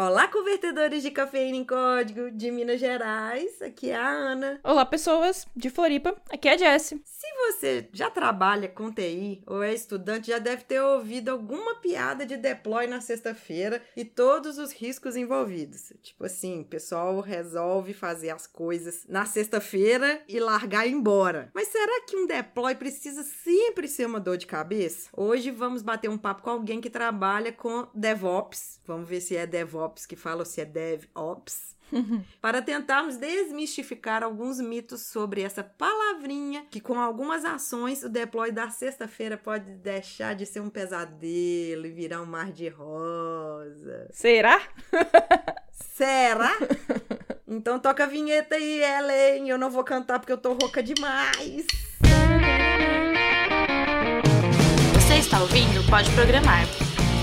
[0.00, 3.60] Olá, convertedores de cafeína em código de Minas Gerais.
[3.60, 4.60] Aqui é a Ana.
[4.62, 6.14] Olá, pessoas de Floripa.
[6.30, 7.02] Aqui é a Jessie.
[7.04, 12.26] Se você já trabalha com TI ou é estudante, já deve ter ouvido alguma piada
[12.26, 15.92] de deploy na sexta-feira e todos os riscos envolvidos.
[16.02, 21.50] Tipo assim, o pessoal resolve fazer as coisas na sexta-feira e largar e ir embora.
[21.54, 25.08] Mas será que um deploy precisa sempre ser uma dor de cabeça?
[25.16, 28.80] Hoje vamos bater um papo com alguém que trabalha com DevOps.
[28.84, 31.77] Vamos ver se é DevOps que fala se é DevOps.
[32.40, 38.70] para tentarmos desmistificar alguns mitos sobre essa palavrinha que com algumas ações o deploy da
[38.70, 44.08] sexta-feira pode deixar de ser um pesadelo e virar um mar de rosa.
[44.10, 44.60] Será?
[45.72, 46.56] Será?
[47.50, 49.48] Então toca a vinheta aí, Ellen.
[49.48, 51.64] Eu não vou cantar porque eu tô rouca demais.
[54.92, 55.82] Você está ouvindo?
[55.88, 56.66] Pode programar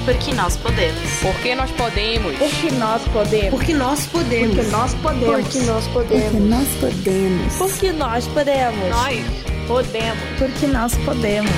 [0.05, 1.01] porque nós podemos.
[1.21, 2.37] Porque nós podemos.
[2.37, 3.49] Porque nós podemos.
[3.49, 4.55] Porque nós podemos.
[4.55, 5.41] Porque nós podemos.
[5.41, 7.57] Porque nós podemos.
[7.57, 8.89] Porque nós podemos.
[8.89, 10.23] Nós podemos.
[10.37, 11.51] Porque nós podemos.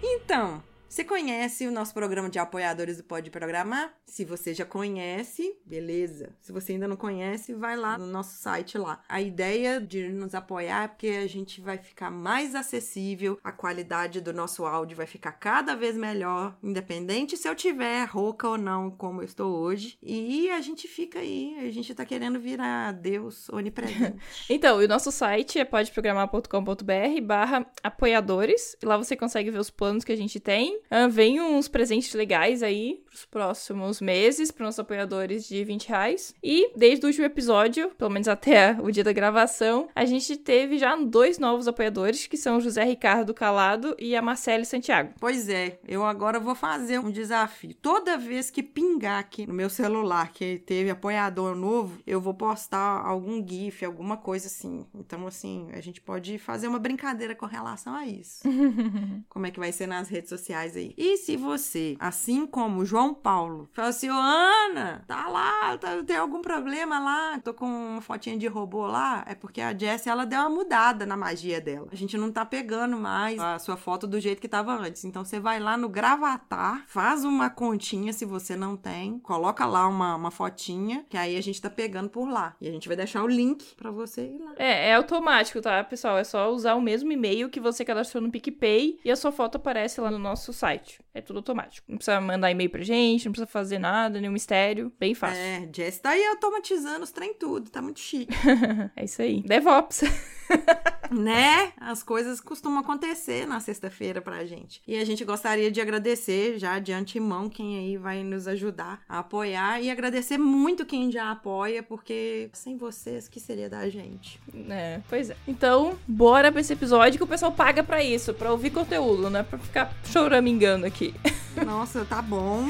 [0.00, 0.62] Então,
[0.92, 3.94] você conhece o nosso programa de apoiadores do Pode Programar?
[4.04, 6.36] Se você já conhece, beleza.
[6.38, 9.02] Se você ainda não conhece, vai lá no nosso site lá.
[9.08, 14.20] A ideia de nos apoiar é porque a gente vai ficar mais acessível, a qualidade
[14.20, 18.90] do nosso áudio vai ficar cada vez melhor, independente se eu tiver rouca ou não,
[18.90, 19.96] como eu estou hoje.
[20.02, 24.18] E a gente fica aí, a gente tá querendo virar Deus onipresente.
[24.46, 28.76] então, o nosso site é podeprogramar.com.br barra apoiadores.
[28.82, 32.62] Lá você consegue ver os planos que a gente tem Uh, vem uns presentes legais
[32.62, 36.34] aí pros próximos meses, para nossos apoiadores de 20 reais.
[36.42, 40.78] E desde o último episódio, pelo menos até o dia da gravação, a gente teve
[40.78, 45.12] já dois novos apoiadores, que são o José Ricardo Calado e a Marcele Santiago.
[45.20, 47.74] Pois é, eu agora vou fazer um desafio.
[47.74, 53.04] Toda vez que pingar aqui no meu celular que teve apoiador novo, eu vou postar
[53.04, 54.86] algum GIF, alguma coisa assim.
[54.94, 58.42] Então, assim, a gente pode fazer uma brincadeira com relação a isso.
[59.28, 60.94] Como é que vai ser nas redes sociais aí.
[60.96, 63.68] E se você, assim como o João João Paulo.
[63.72, 67.40] Falou assim, ô Ana, tá lá, tá, tem algum problema lá?
[67.40, 69.24] Tô com uma fotinha de robô lá.
[69.26, 71.88] É porque a Jessie, ela deu uma mudada na magia dela.
[71.90, 75.04] A gente não tá pegando mais a sua foto do jeito que tava antes.
[75.04, 79.88] Então você vai lá no Gravatar, faz uma continha se você não tem, coloca lá
[79.88, 82.54] uma, uma fotinha, que aí a gente tá pegando por lá.
[82.60, 84.52] E a gente vai deixar o link para você ir lá.
[84.56, 86.18] É, é automático, tá, pessoal?
[86.18, 89.56] É só usar o mesmo e-mail que você cadastrou no PicPay e a sua foto
[89.56, 91.00] aparece lá no nosso site.
[91.12, 91.84] É tudo automático.
[91.88, 94.92] Não precisa mandar e-mail pra gente gente, não precisa fazer nada, nenhum mistério.
[94.98, 95.40] Bem fácil.
[95.40, 98.32] É, Jess tá aí automatizando os trem tudo, tá muito chique.
[98.96, 99.42] é isso aí.
[99.42, 100.02] DevOps.
[101.10, 101.72] né?
[101.78, 104.82] As coisas costumam acontecer na sexta-feira pra gente.
[104.86, 109.18] E a gente gostaria de agradecer já de antemão quem aí vai nos ajudar a
[109.18, 114.40] apoiar e agradecer muito quem já apoia, porque sem vocês, que seria da gente?
[114.68, 115.36] É, pois é.
[115.46, 119.40] Então, bora pra esse episódio que o pessoal paga pra isso, pra ouvir conteúdo, não
[119.40, 121.14] é pra ficar choramingando aqui.
[121.64, 122.64] Nossa, tá bom.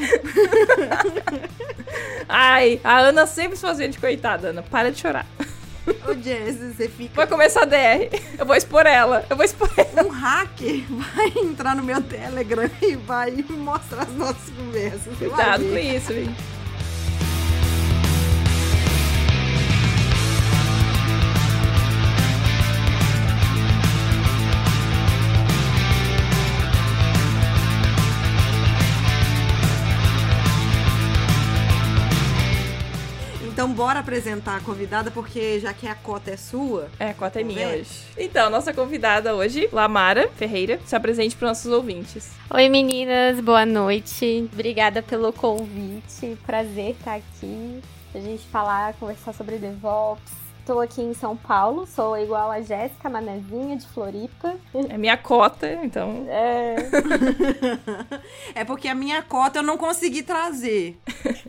[2.28, 4.62] Ai, a Ana sempre se fazendo de coitada, Ana.
[4.62, 5.26] Para de chorar.
[6.08, 7.14] Ô, Jess, você fica.
[7.14, 8.08] Vai começar a DR.
[8.38, 9.24] Eu vou expor ela.
[9.28, 10.06] Eu vou expor ela.
[10.06, 15.16] Um hacker vai entrar no meu Telegram e vai mostrar as nossas conversas.
[15.18, 16.34] Cuidado com isso, hein?
[33.72, 36.88] Bora apresentar a convidada, porque já que a cota é sua.
[36.98, 37.90] É, a cota é minha hoje.
[38.16, 42.32] Então, nossa convidada hoje, Lamara Ferreira, se apresente para nossos ouvintes.
[42.50, 44.48] Oi meninas, boa noite.
[44.52, 46.36] Obrigada pelo convite.
[46.46, 47.80] Prazer estar aqui.
[48.14, 53.10] A gente falar, conversar sobre DevOps, Estou aqui em São Paulo, sou igual a Jéssica
[53.10, 54.54] Manezinha de Floripa.
[54.88, 56.24] É minha cota, então.
[56.28, 56.76] É.
[58.60, 60.96] é porque a minha cota eu não consegui trazer.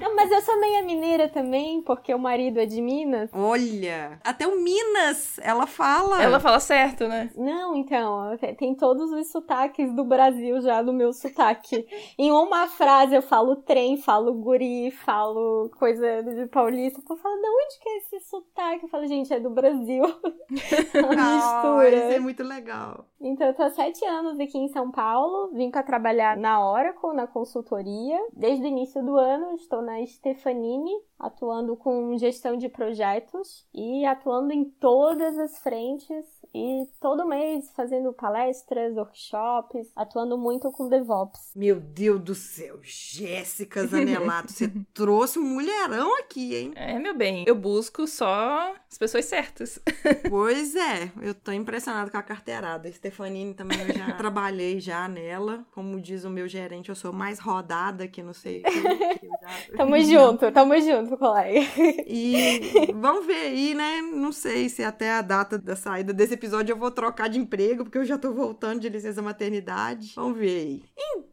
[0.02, 3.30] Não, mas eu sou meia mineira também, porque o marido é de Minas.
[3.32, 6.20] Olha, até o Minas ela fala.
[6.22, 7.30] Ela fala certo, né?
[7.38, 11.86] Não, então, tem todos os sotaques do Brasil já no meu sotaque.
[12.18, 17.00] em uma frase eu falo trem, falo guri, falo coisa de paulista.
[17.08, 18.84] Eu falo, de onde que é esse sotaque?
[18.84, 20.04] Eu falo, gente, é do Brasil.
[20.50, 21.96] mistura.
[21.96, 23.06] Isso é muito legal.
[23.20, 27.14] Então, eu tô há sete anos aqui em São Paulo, vim para trabalhar na Oracle,
[27.14, 28.20] na consultoria.
[28.34, 34.52] Desde o início do ano, estou na Stefanini, atuando com gestão de projetos e atuando
[34.52, 41.52] em todas as frentes e todo mês fazendo palestras, workshops, atuando muito com DevOps.
[41.56, 46.74] Meu Deus do céu, Jéssica Zanelato, você trouxe um mulherão aqui, hein?
[46.76, 49.80] É, meu bem, eu busco só as pessoas certas.
[50.30, 52.92] Pois é, eu tô impressionada com a carteirada.
[52.92, 55.66] Stefanini também eu já trabalhei já nela.
[55.72, 58.82] Como diz o meu gerente, eu sou mais rodada que não sei o que.
[58.82, 61.60] já- Tamo junto, tamo junto, colega.
[62.08, 64.02] E vamos ver aí, né?
[64.02, 67.86] Não sei se até a data da saída desse episódio eu vou trocar de emprego,
[67.86, 70.12] porque eu já tô voltando de licença maternidade.
[70.14, 70.84] Vamos ver aí.
[70.92, 71.33] Então,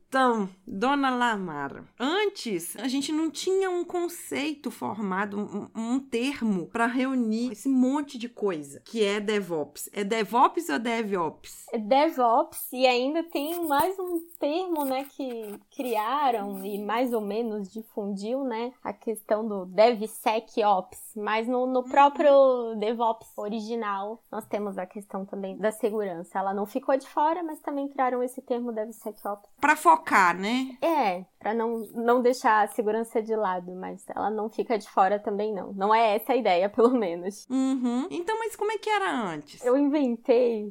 [0.67, 7.53] dona Lamara, antes a gente não tinha um conceito formado, um, um termo para reunir
[7.53, 9.89] esse monte de coisa que é DevOps.
[9.93, 11.67] É DevOps ou DevOps?
[11.73, 17.71] É DevOps e ainda tem mais um termo, né, que criaram e mais ou menos
[17.71, 24.87] difundiu, né, a questão do DevSecOps, mas no, no próprio DevOps original nós temos a
[24.87, 26.39] questão também da segurança.
[26.39, 29.49] Ela não ficou de fora, mas também criaram esse termo DevSecOps.
[29.61, 30.00] Para focar,
[30.35, 30.77] né?
[30.83, 35.19] É, pra não, não deixar a segurança de lado, mas ela não fica de fora
[35.19, 35.73] também não.
[35.73, 37.47] Não é essa a ideia, pelo menos.
[37.51, 38.07] Uhum.
[38.11, 39.65] Então, mas como é que era antes?
[39.65, 40.71] Eu inventei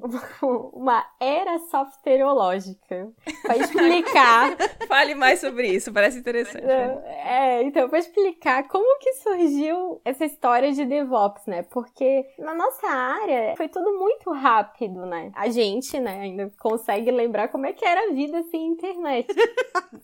[0.73, 3.11] uma, era softwareológica
[3.41, 4.55] pra explicar.
[4.87, 6.63] Fale mais sobre isso, parece interessante.
[6.63, 11.63] é, então, pra explicar como que surgiu essa história de DevOps, né?
[11.63, 15.31] Porque na nossa área foi tudo muito rápido, né?
[15.35, 19.18] A gente, né, ainda consegue lembrar como é que era a vida sem internet.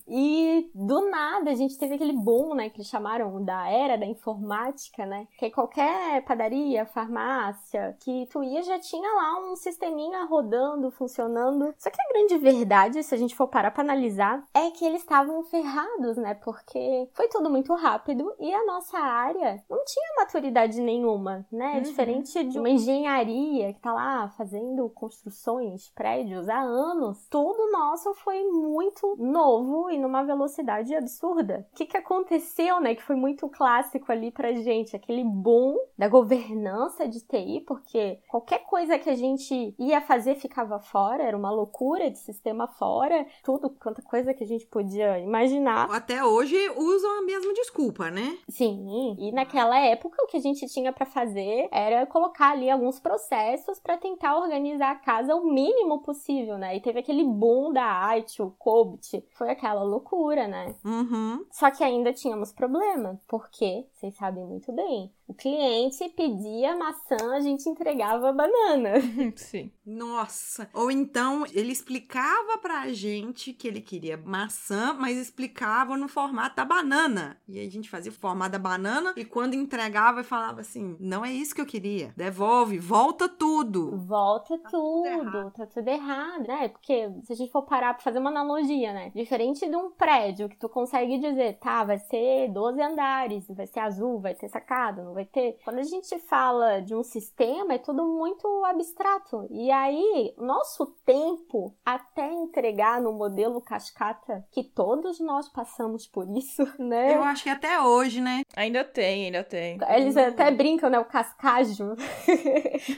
[0.07, 4.05] E do nada a gente teve aquele boom, né, que eles chamaram da era da
[4.05, 5.27] informática, né?
[5.37, 11.73] Que qualquer padaria, farmácia que tu ia já tinha lá um sisteminha rodando, funcionando.
[11.77, 15.01] Só que a grande verdade, se a gente for parar pra analisar, é que eles
[15.01, 16.33] estavam ferrados, né?
[16.35, 21.75] Porque foi tudo muito rápido e a nossa área não tinha maturidade nenhuma, né?
[21.75, 21.81] Uhum.
[21.81, 28.43] Diferente de uma engenharia que tá lá fazendo construções, prédios há anos, tudo nosso foi
[28.43, 31.67] muito novo e numa velocidade absurda.
[31.71, 32.95] O que que aconteceu, né?
[32.95, 38.59] Que foi muito clássico ali pra gente, aquele boom da governança de TI, porque qualquer
[38.65, 43.69] coisa que a gente ia fazer ficava fora, era uma loucura de sistema fora, tudo
[43.69, 45.89] quanta coisa que a gente podia imaginar.
[45.91, 48.37] Até hoje usam a mesma desculpa, né?
[48.49, 52.99] Sim, e naquela época o que a gente tinha pra fazer era colocar ali alguns
[52.99, 56.75] processos pra tentar organizar a casa o mínimo possível, né?
[56.75, 57.83] E teve aquele boom da
[58.15, 58.51] IT, o
[58.95, 60.75] COBIT, foi aquela loucura, né?
[60.83, 61.45] Uhum.
[61.51, 67.39] Só que ainda tínhamos problema, porque, vocês sabem muito bem, o cliente pedia maçã, a
[67.39, 68.93] gente entregava banana.
[69.35, 69.71] Sim.
[69.85, 70.69] Nossa.
[70.73, 76.65] Ou então ele explicava pra gente que ele queria maçã, mas explicava no formato da
[76.65, 77.37] banana.
[77.47, 81.23] E aí a gente fazia o formato da banana e quando entregava falava assim: "Não
[81.25, 82.13] é isso que eu queria.
[82.15, 83.97] Devolve, volta tudo".
[83.97, 85.51] Volta tudo tudo, errado.
[85.51, 86.67] tá tudo errado, né?
[86.69, 89.11] Porque se a gente for parar pra fazer uma analogia, né?
[89.15, 93.79] Diferente de um prédio que tu consegue dizer, tá, vai ser 12 andares, vai ser
[93.79, 95.57] azul, vai ter sacada, não vai ter.
[95.63, 99.47] Quando a gente fala de um sistema, é tudo muito abstrato.
[99.49, 106.63] E aí, nosso tempo até entregar no modelo cascata, que todos nós passamos por isso,
[106.77, 107.15] né?
[107.15, 108.41] Eu acho que até hoje, né?
[108.55, 109.79] Ainda tem, ainda tem.
[109.89, 110.99] Eles até brincam, né?
[110.99, 111.95] O cascajo.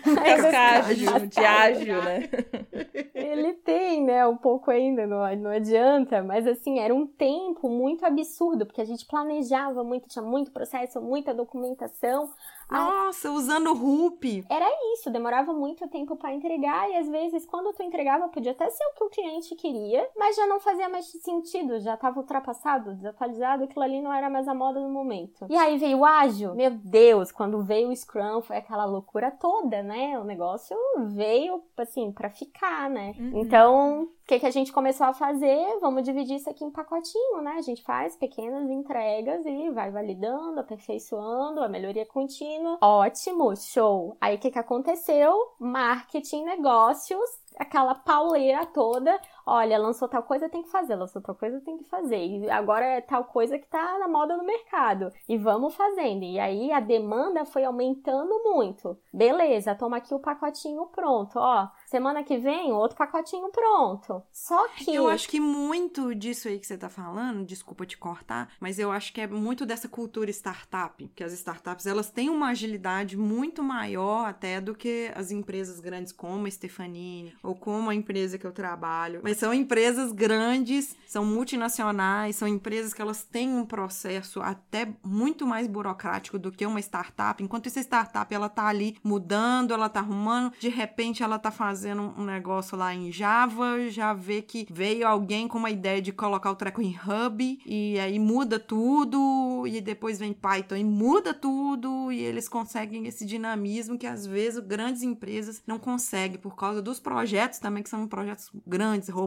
[0.03, 2.29] Cascágio, de ágil, né?
[3.29, 8.05] Ele tem, né, um pouco ainda, não, não adianta, mas assim, era um tempo muito
[8.05, 12.31] absurdo, porque a gente planejava muito, tinha muito processo, muita documentação.
[12.69, 14.45] Nossa, usando RUP.
[14.49, 18.69] Era isso, demorava muito tempo para entregar e às vezes quando tu entregava podia até
[18.69, 22.93] ser o que o cliente queria, mas já não fazia mais sentido, já estava ultrapassado,
[22.95, 25.45] desatualizado, aquilo ali não era mais a moda no momento.
[25.49, 29.81] E aí veio o ágil, meu Deus, quando veio o Scrum foi aquela loucura toda,
[29.81, 30.19] né?
[30.19, 30.75] O negócio
[31.07, 33.13] veio assim para ficar, né?
[33.33, 35.79] Então, o que, que a gente começou a fazer?
[35.79, 37.55] Vamos dividir isso aqui em pacotinho, né?
[37.57, 42.77] A gente faz pequenas entregas e vai validando, aperfeiçoando, a melhoria contínua.
[42.81, 44.17] Ótimo, show.
[44.19, 45.33] Aí o que, que aconteceu?
[45.57, 47.21] Marketing, negócios,
[47.57, 49.17] aquela pauleira toda.
[49.49, 52.17] Olha, lançou tal coisa, tem que fazer, lançou tal coisa, tem que fazer.
[52.17, 55.09] E agora é tal coisa que tá na moda no mercado.
[55.27, 56.23] E vamos fazendo.
[56.23, 58.97] E aí a demanda foi aumentando muito.
[59.13, 61.69] Beleza, toma aqui o pacotinho pronto, ó.
[61.85, 64.21] Semana que vem, outro pacotinho pronto.
[64.33, 64.93] Só que.
[64.93, 68.91] Eu acho que muito disso aí que você tá falando, desculpa te cortar, mas eu
[68.91, 73.63] acho que é muito dessa cultura startup, que as startups elas têm uma agilidade muito
[73.63, 78.45] maior até do que as empresas grandes como a Stefanini ou como a empresa que
[78.45, 84.41] eu trabalho, mas são empresas grandes, são multinacionais, são empresas que elas têm um processo
[84.41, 87.41] até muito mais burocrático do que uma startup.
[87.41, 92.13] Enquanto essa startup ela tá ali mudando, ela tá arrumando, de repente ela tá fazendo
[92.17, 96.51] um negócio lá em Java, já vê que veio alguém com uma ideia de colocar
[96.51, 102.11] o treco em hub e aí muda tudo e depois vem Python e muda tudo
[102.11, 106.99] e eles conseguem esse dinamismo que às vezes grandes empresas não conseguem por causa dos
[106.99, 109.26] projetos também que são projetos grandes, robustos,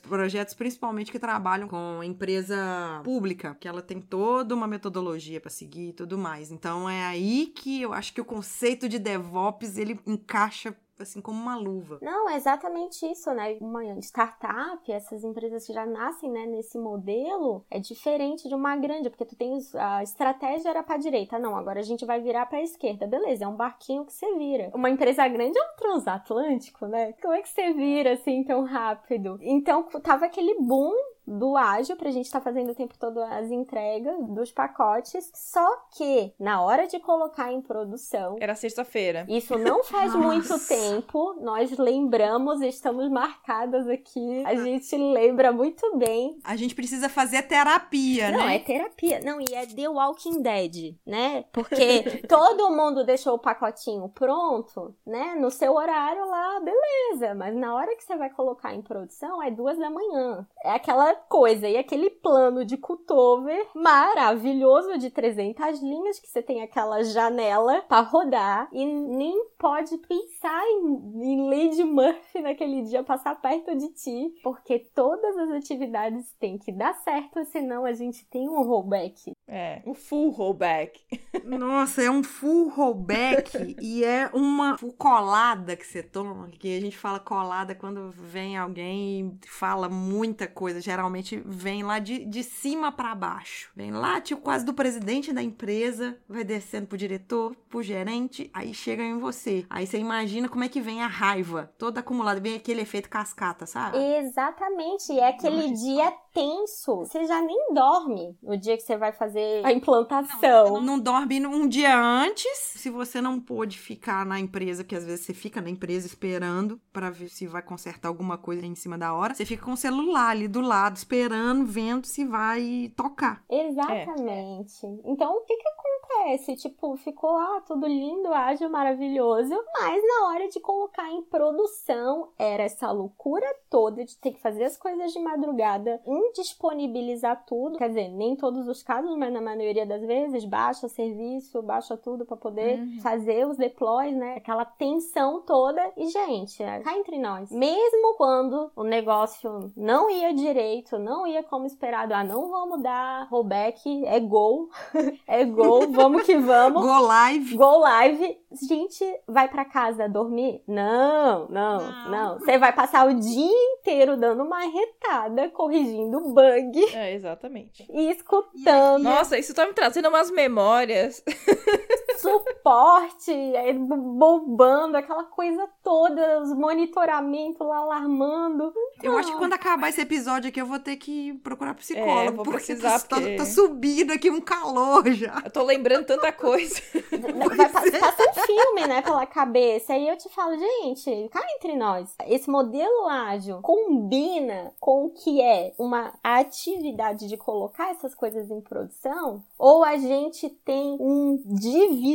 [0.00, 5.88] projetos principalmente que trabalham com empresa pública, que ela tem toda uma metodologia para seguir
[5.88, 6.50] e tudo mais.
[6.50, 11.40] Então é aí que eu acho que o conceito de DevOps ele encaixa assim como
[11.40, 11.98] uma luva.
[12.02, 13.56] Não, é exatamente isso, né?
[13.60, 19.10] Uma startup, essas empresas que já nascem né, nesse modelo, é diferente de uma grande,
[19.10, 22.62] porque tu tem a estratégia era para direita, não, agora a gente vai virar para
[22.62, 23.06] esquerda.
[23.06, 24.70] Beleza, é um barquinho que você vira.
[24.74, 27.12] Uma empresa grande é um transatlântico, né?
[27.20, 29.38] Como é que você vira assim tão rápido?
[29.42, 30.94] Então, tava aquele boom
[31.26, 35.30] do ágil pra gente estar tá fazendo o tempo todo as entregas dos pacotes.
[35.34, 35.66] Só
[35.96, 38.36] que na hora de colocar em produção.
[38.40, 39.26] Era sexta-feira.
[39.28, 40.26] Isso não faz Nossa.
[40.26, 41.34] muito tempo.
[41.40, 44.44] Nós lembramos, estamos marcadas aqui.
[44.46, 46.38] A gente lembra muito bem.
[46.44, 48.56] A gente precisa fazer terapia, Não, né?
[48.56, 49.20] é terapia.
[49.24, 51.44] Não, e é The Walking Dead, né?
[51.52, 55.34] Porque todo mundo deixou o pacotinho pronto, né?
[55.38, 57.34] No seu horário lá, beleza.
[57.34, 60.46] Mas na hora que você vai colocar em produção, é duas da manhã.
[60.62, 61.68] É aquela coisa.
[61.68, 68.00] E aquele plano de cutover maravilhoso de 300 linhas, que você tem aquela janela pra
[68.00, 74.34] rodar e nem pode pensar em, em Lady Murphy naquele dia passar perto de ti,
[74.42, 79.32] porque todas as atividades têm que dar certo, senão a gente tem um rollback.
[79.48, 81.00] É, o full rollback.
[81.44, 86.80] Nossa, é um full rollback e é uma full colada que você toma, que a
[86.80, 91.05] gente fala colada quando vem alguém e fala muita coisa, geralmente
[91.44, 93.70] vem lá de, de cima pra baixo.
[93.74, 98.72] Vem lá, tipo, quase do presidente da empresa, vai descendo pro diretor, pro gerente, aí
[98.74, 99.64] chega em você.
[99.68, 103.66] Aí você imagina como é que vem a raiva toda acumulada, vem aquele efeito cascata,
[103.66, 103.98] sabe?
[103.98, 105.84] Exatamente, é aquele Nossa.
[105.84, 106.96] dia tenso.
[106.98, 110.80] Você já nem dorme no dia que você vai fazer a implantação.
[110.82, 115.24] Não dorme um dia antes, se você não pôde ficar na empresa, que às vezes
[115.24, 119.14] você fica na empresa esperando pra ver se vai consertar alguma coisa em cima da
[119.14, 119.34] hora.
[119.34, 123.42] Você fica com o celular ali do lado, esperando, vendo se vai tocar.
[123.50, 124.86] Exatamente.
[125.04, 126.56] Então, o que que acontece?
[126.56, 132.62] Tipo, ficou lá tudo lindo, ágil, maravilhoso, mas na hora de colocar em produção, era
[132.64, 138.08] essa loucura toda de ter que fazer as coisas de madrugada, indisponibilizar tudo, quer dizer,
[138.08, 142.36] nem em todos os casos, mas na maioria das vezes, baixa serviço, baixa tudo pra
[142.36, 143.00] poder Uhum.
[143.00, 144.34] fazer os deploys, né?
[144.36, 145.92] Aquela tensão toda.
[145.96, 151.66] E, gente, cá entre nós, mesmo quando o negócio não ia direito, não ia como
[151.66, 154.68] esperado, ah, não vamos dar rollback, é gol,
[155.26, 156.82] é gol, vamos que vamos.
[156.82, 157.56] Go live.
[157.56, 158.38] Go live,
[158.68, 160.62] gente, vai pra casa dormir?
[160.68, 162.10] Não, não, Não.
[162.10, 162.38] não.
[162.38, 167.86] Você vai passar o dia inteiro dando uma retada, corrigindo bug É, exatamente.
[167.90, 171.22] e escutando Nossa, isso tá me trazendo umas memórias.
[172.18, 178.72] suporte, aí bombando, aquela coisa toda, os monitoramentos lá alarmando.
[179.02, 182.20] Eu acho que quando acabar esse episódio aqui, eu vou ter que procurar psicólogo.
[182.20, 185.42] É, vou porque precisar, tá, porque- tá subindo aqui um calor já.
[185.44, 186.80] Eu tô lembrando tanta coisa.
[187.56, 189.92] Vai pa- passa um filme, né, pela cabeça.
[189.92, 195.40] Aí eu te falo, gente, cá entre nós, esse modelo ágil combina com o que
[195.40, 199.42] é uma atividade de colocar essas coisas em produção?
[199.58, 202.05] Ou a gente tem um divisor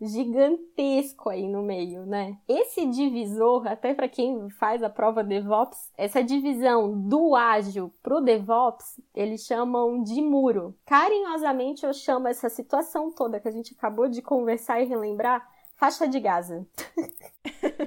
[0.00, 2.36] gigantesco aí no meio, né?
[2.48, 9.00] Esse divisor, até para quem faz a prova DevOps, essa divisão do ágil pro DevOps,
[9.14, 10.74] eles chamam de muro.
[10.84, 15.46] Carinhosamente eu chamo essa situação toda que a gente acabou de conversar e relembrar
[15.82, 16.64] faixa de Gaza.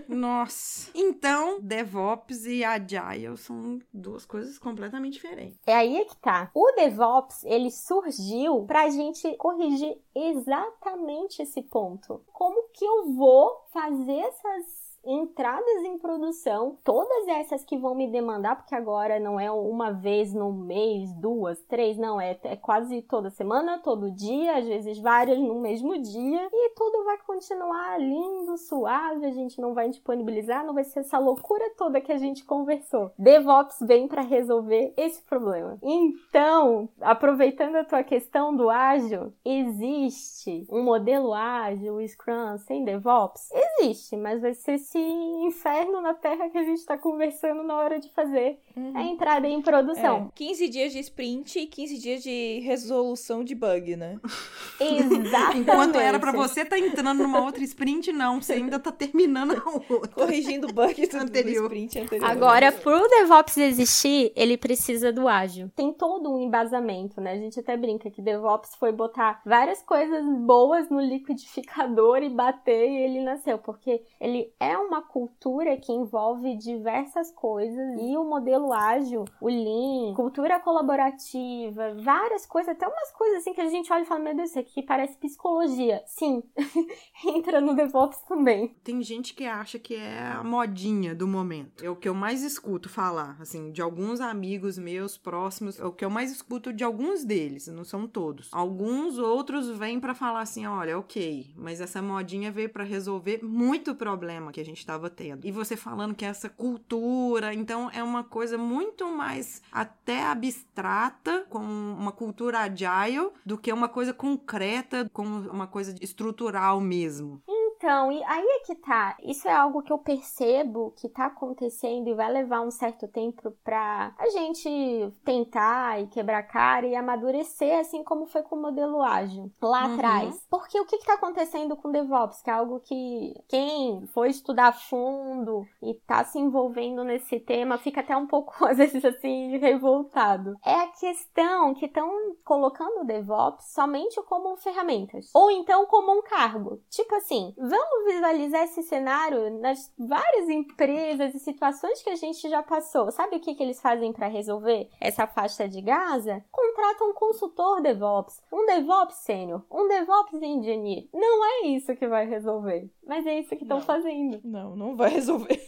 [0.10, 0.92] Nossa.
[0.94, 5.58] Então, DevOps e Agile são duas coisas completamente diferentes.
[5.66, 6.52] É aí que tá.
[6.54, 12.22] O DevOps, ele surgiu pra gente corrigir exatamente esse ponto.
[12.34, 18.56] Como que eu vou fazer essas entradas em produção, todas essas que vão me demandar,
[18.56, 23.30] porque agora não é uma vez no mês, duas, três, não, é, é quase toda
[23.30, 29.26] semana, todo dia, às vezes várias no mesmo dia, e tudo vai continuar lindo, suave,
[29.26, 33.12] a gente não vai disponibilizar, não vai ser essa loucura toda que a gente conversou.
[33.18, 35.78] DevOps vem para resolver esse problema.
[35.82, 43.50] Então, aproveitando a tua questão do ágil, existe um modelo ágil, Scrum, sem DevOps?
[43.52, 48.00] Existe, mas vai ser esse inferno na Terra que a gente tá conversando na hora
[48.00, 48.92] de fazer Uhum.
[48.94, 50.28] a entrada em produção.
[50.28, 54.20] É, 15 dias de sprint e 15 dias de resolução de bug, né?
[54.82, 55.60] Exatamente.
[55.60, 58.42] Enquanto era pra você tá entrando numa outra sprint, não.
[58.42, 60.10] Você ainda tá terminando a outra.
[60.12, 61.64] Corrigindo bug do, do Anterior.
[61.64, 62.30] sprint anterior.
[62.30, 65.72] Agora, pro DevOps existir, ele precisa do ágil.
[65.74, 67.32] Tem todo um embasamento, né?
[67.32, 72.90] A gente até brinca que DevOps foi botar várias coisas boas no liquidificador e bater
[72.90, 78.72] e ele nasceu, porque ele é uma cultura que envolve diversas coisas e o modelo
[78.72, 84.04] ágil, o Lean, cultura colaborativa, várias coisas, até umas coisas assim que a gente olha
[84.04, 86.02] e fala, meu Deus, isso aqui parece psicologia.
[86.06, 86.44] Sim,
[87.26, 88.76] entra no DevOps também.
[88.84, 91.84] Tem gente que acha que é a modinha do momento.
[91.84, 95.92] É o que eu mais escuto falar, assim, de alguns amigos meus próximos, é o
[95.92, 98.50] que eu mais escuto de alguns deles, não são todos.
[98.52, 103.96] Alguns outros vêm pra falar assim, olha, ok, mas essa modinha veio pra resolver muito
[103.96, 105.46] problema que a gente tava tendo.
[105.46, 111.60] E você falando que essa cultura, então é uma coisa muito mais até abstrata, com
[111.60, 117.42] uma cultura agile, do que uma coisa concreta, com uma coisa estrutural mesmo.
[117.86, 119.16] Então, e aí é que tá.
[119.22, 123.52] Isso é algo que eu percebo que tá acontecendo e vai levar um certo tempo
[123.64, 128.62] pra a gente tentar e quebrar a cara e amadurecer, assim como foi com o
[128.62, 129.94] modelo ágil lá Uhum.
[129.94, 130.48] atrás.
[130.50, 132.42] Porque o que que tá acontecendo com o DevOps?
[132.42, 137.78] Que é algo que quem foi estudar a fundo e tá se envolvendo nesse tema
[137.78, 140.56] fica até um pouco, às vezes, assim, revoltado.
[140.66, 142.10] É a questão que estão
[142.44, 145.30] colocando o DevOps somente como ferramentas.
[145.36, 146.82] Ou então como um cargo.
[146.90, 152.64] Tipo assim, vamos visualizar esse cenário nas várias empresas e situações que a gente já
[152.64, 153.12] passou.
[153.12, 156.44] Sabe o que, que eles fazem para resolver essa faixa de Gaza?
[156.52, 161.08] Contratam um consultor DevOps, um DevOps sênior, um DevOps engineer.
[161.14, 164.40] Não é isso que vai resolver, mas é isso que estão fazendo.
[164.44, 165.60] Não, não vai resolver.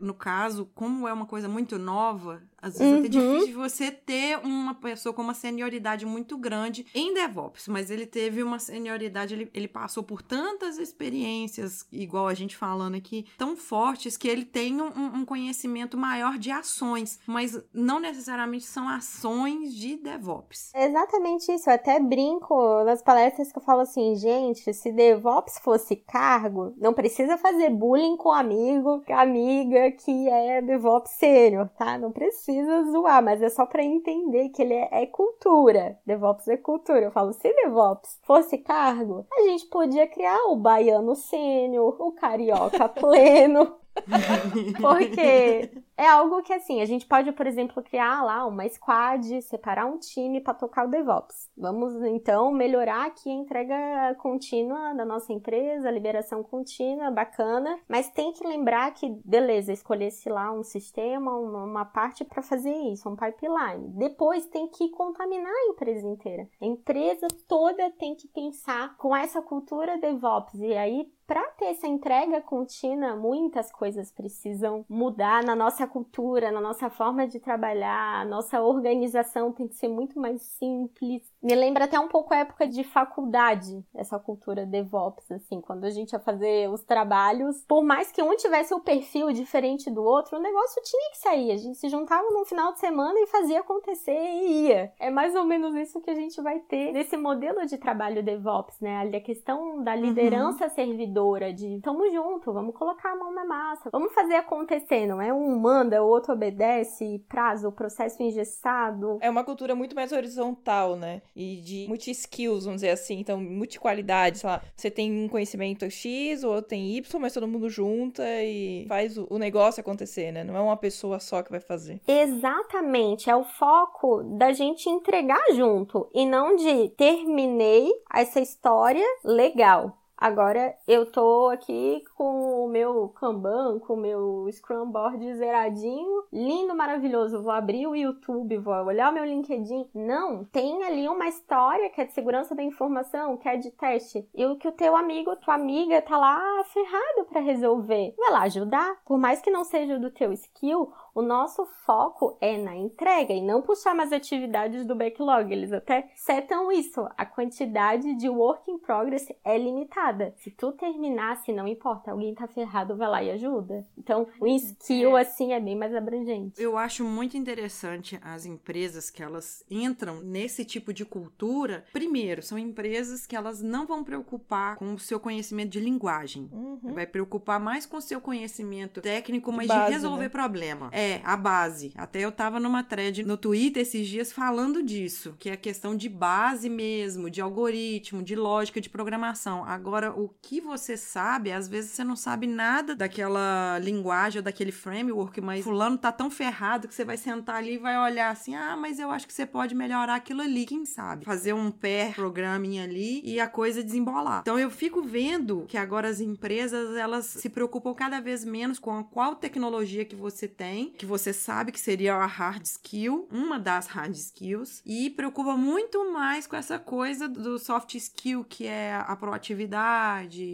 [0.00, 3.34] no caso, como é uma coisa muito nova, às vezes é até Uhum.
[3.38, 8.42] difícil você ter uma pessoa com uma senioridade muito grande em DevOps, mas ele teve
[8.42, 14.16] uma senioridade, ele, ele passou por tantas experiências, igual a gente falando aqui, tão fortes,
[14.16, 14.86] que ele tem um,
[15.20, 20.72] um conhecimento maior de ações, mas não necessariamente são ações de DevOps.
[20.74, 21.68] É exatamente isso.
[21.70, 26.92] Eu até brinco nas palestras que eu falo assim, gente, se DevOps fosse cargo, não
[26.92, 31.98] precisa fazer bullying com amigo, amiga que é DevOps sênior, tá?
[31.98, 35.98] Não precisa zoar, mas é só pra entender que ele é, é cultura.
[36.06, 37.00] DevOps é cultura.
[37.00, 42.88] Eu falo, se DevOps fosse cargo, a gente podia criar o baiano sênior, o carioca
[42.90, 43.76] pleno.
[44.80, 49.86] Porque é algo que, assim, a gente pode, por exemplo, criar lá uma squad, separar
[49.86, 51.50] um time para tocar o DevOps.
[51.56, 57.78] Vamos, então, melhorar aqui a entrega contínua da nossa empresa, liberação contínua, bacana.
[57.88, 62.74] Mas tem que lembrar que, beleza, escolhesse lá um sistema, uma, uma parte para fazer
[62.74, 63.88] isso, um pipeline.
[63.96, 66.48] Depois tem que contaminar a empresa inteira.
[66.60, 70.60] A empresa toda tem que pensar com essa cultura DevOps.
[70.60, 76.60] E aí, para ter essa entrega contínua, muitas coisas precisam mudar na nossa cultura, na
[76.60, 81.22] nossa forma de trabalhar, a nossa organização tem que ser muito mais simples.
[81.42, 85.90] Me lembra até um pouco a época de faculdade, essa cultura DevOps, assim, quando a
[85.90, 90.38] gente ia fazer os trabalhos, por mais que um tivesse o perfil diferente do outro,
[90.38, 91.50] o negócio tinha que sair.
[91.52, 94.92] A gente se juntava no final de semana e fazia acontecer e ia.
[94.98, 98.80] É mais ou menos isso que a gente vai ter nesse modelo de trabalho DevOps,
[98.80, 99.10] né?
[99.16, 101.15] A questão da liderança servidora,
[101.54, 105.58] de tamo junto, vamos colocar a mão na massa, vamos fazer acontecer, não é um
[105.58, 109.18] manda, o outro obedece, prazo, processo engessado.
[109.20, 111.22] É uma cultura muito mais horizontal, né?
[111.34, 113.18] E de multi-skills, vamos dizer assim.
[113.18, 114.62] Então, multi-qualidade, sei lá.
[114.76, 119.38] Você tem um conhecimento X, ou tem Y, mas todo mundo junta e faz o
[119.38, 120.44] negócio acontecer, né?
[120.44, 122.00] Não é uma pessoa só que vai fazer.
[122.06, 129.96] Exatamente, é o foco da gente entregar junto e não de terminei essa história legal.
[130.16, 136.74] Agora eu tô aqui com o meu Kanban, com o meu Scrum Board zeradinho, lindo,
[136.74, 137.42] maravilhoso.
[137.42, 139.90] Vou abrir o YouTube, vou olhar o meu LinkedIn.
[139.94, 144.26] Não, tem ali uma história que é de segurança da informação, que é de teste,
[144.34, 148.14] e o que o teu amigo, tua amiga tá lá ferrado para resolver.
[148.16, 152.58] Vai lá ajudar, por mais que não seja do teu skill, o nosso foco é
[152.58, 155.50] na entrega e não puxar mais atividades do backlog.
[155.50, 157.08] Eles até setam isso.
[157.16, 160.05] A quantidade de work in progress é limitada.
[160.06, 160.34] Ferrada.
[160.38, 163.86] Se tu terminar, se não importa, alguém tá ferrado, vai lá e ajuda.
[163.96, 166.60] Então, o skill, assim, é bem mais abrangente.
[166.60, 171.84] Eu acho muito interessante as empresas que elas entram nesse tipo de cultura.
[171.92, 176.48] Primeiro, são empresas que elas não vão preocupar com o seu conhecimento de linguagem.
[176.52, 176.94] Uhum.
[176.94, 180.28] Vai preocupar mais com o seu conhecimento técnico, mas base, de resolver né?
[180.28, 180.90] problema.
[180.92, 181.92] É, a base.
[181.96, 185.96] Até eu tava numa thread no Twitter esses dias falando disso, que é a questão
[185.96, 189.64] de base mesmo, de algoritmo, de lógica de programação.
[189.64, 194.72] Agora, o que você sabe, às vezes você não sabe nada daquela linguagem ou daquele
[194.72, 198.54] framework, mas fulano tá tão ferrado que você vai sentar ali e vai olhar assim:
[198.54, 202.14] "Ah, mas eu acho que você pode melhorar aquilo ali, quem sabe?" Fazer um pair
[202.14, 204.40] programming ali e a coisa desembolar.
[204.40, 209.02] Então eu fico vendo que agora as empresas, elas se preocupam cada vez menos com
[209.04, 213.86] qual tecnologia que você tem, que você sabe que seria a hard skill, uma das
[213.86, 219.14] hard skills, e preocupa muito mais com essa coisa do soft skill, que é a
[219.16, 219.76] proatividade,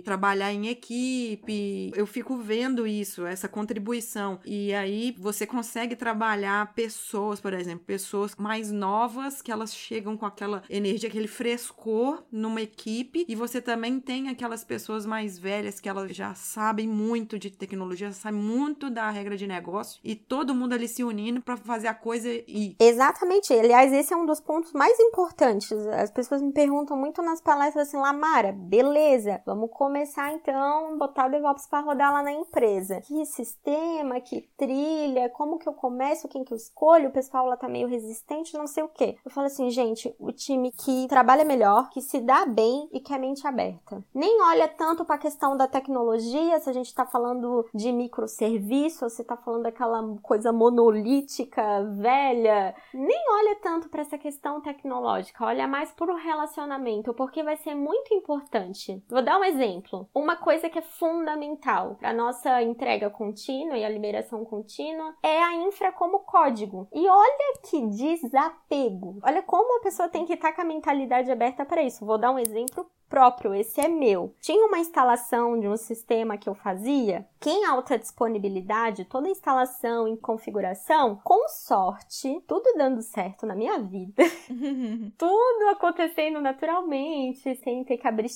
[0.04, 1.92] trabalhar em equipe.
[1.94, 4.38] Eu fico vendo isso, essa contribuição.
[4.44, 10.26] E aí você consegue trabalhar pessoas, por exemplo, pessoas mais novas, que elas chegam com
[10.26, 15.88] aquela energia, aquele frescor numa equipe, e você também tem aquelas pessoas mais velhas que
[15.88, 20.72] elas já sabem muito de tecnologia, sabem muito da regra de negócio, e todo mundo
[20.74, 22.76] ali se unindo para fazer a coisa ir.
[22.78, 23.52] Exatamente.
[23.52, 25.72] Aliás, esse é um dos pontos mais importantes.
[25.72, 31.30] As pessoas me perguntam muito nas palestras assim, Lamara, beleza, vamos começar então, botar o
[31.30, 33.00] DevOps para rodar lá na empresa.
[33.02, 37.08] Que sistema, que trilha, como que eu começo, quem que eu escolho?
[37.08, 39.16] O pessoal lá tá meio resistente, não sei o quê.
[39.24, 43.12] Eu falo assim, gente, o time que trabalha melhor, que se dá bem e que
[43.12, 44.02] é mente aberta.
[44.14, 49.04] Nem olha tanto para a questão da tecnologia, se a gente tá falando de microserviço,
[49.04, 51.62] ou se tá falando daquela coisa monolítica,
[51.96, 57.74] velha, nem olha tanto para essa questão tecnológica, olha mais pro relacionamento, porque vai ser
[57.74, 59.02] muito importante.
[59.12, 60.09] Vou dar um exemplo.
[60.14, 65.55] Uma coisa que é fundamental para nossa entrega contínua e a liberação contínua é a
[65.55, 66.88] infra como código.
[66.90, 69.18] E olha que desapego.
[69.22, 72.07] Olha como a pessoa tem que estar com a mentalidade aberta para isso.
[72.07, 74.35] Vou dar um exemplo próprio, esse é meu.
[74.40, 80.09] Tinha uma instalação de um sistema que eu fazia, que em alta disponibilidade, toda instalação
[80.09, 84.22] e configuração, com sorte, tudo dando certo na minha vida,
[85.18, 88.31] tudo acontecendo naturalmente, sem ter que abrir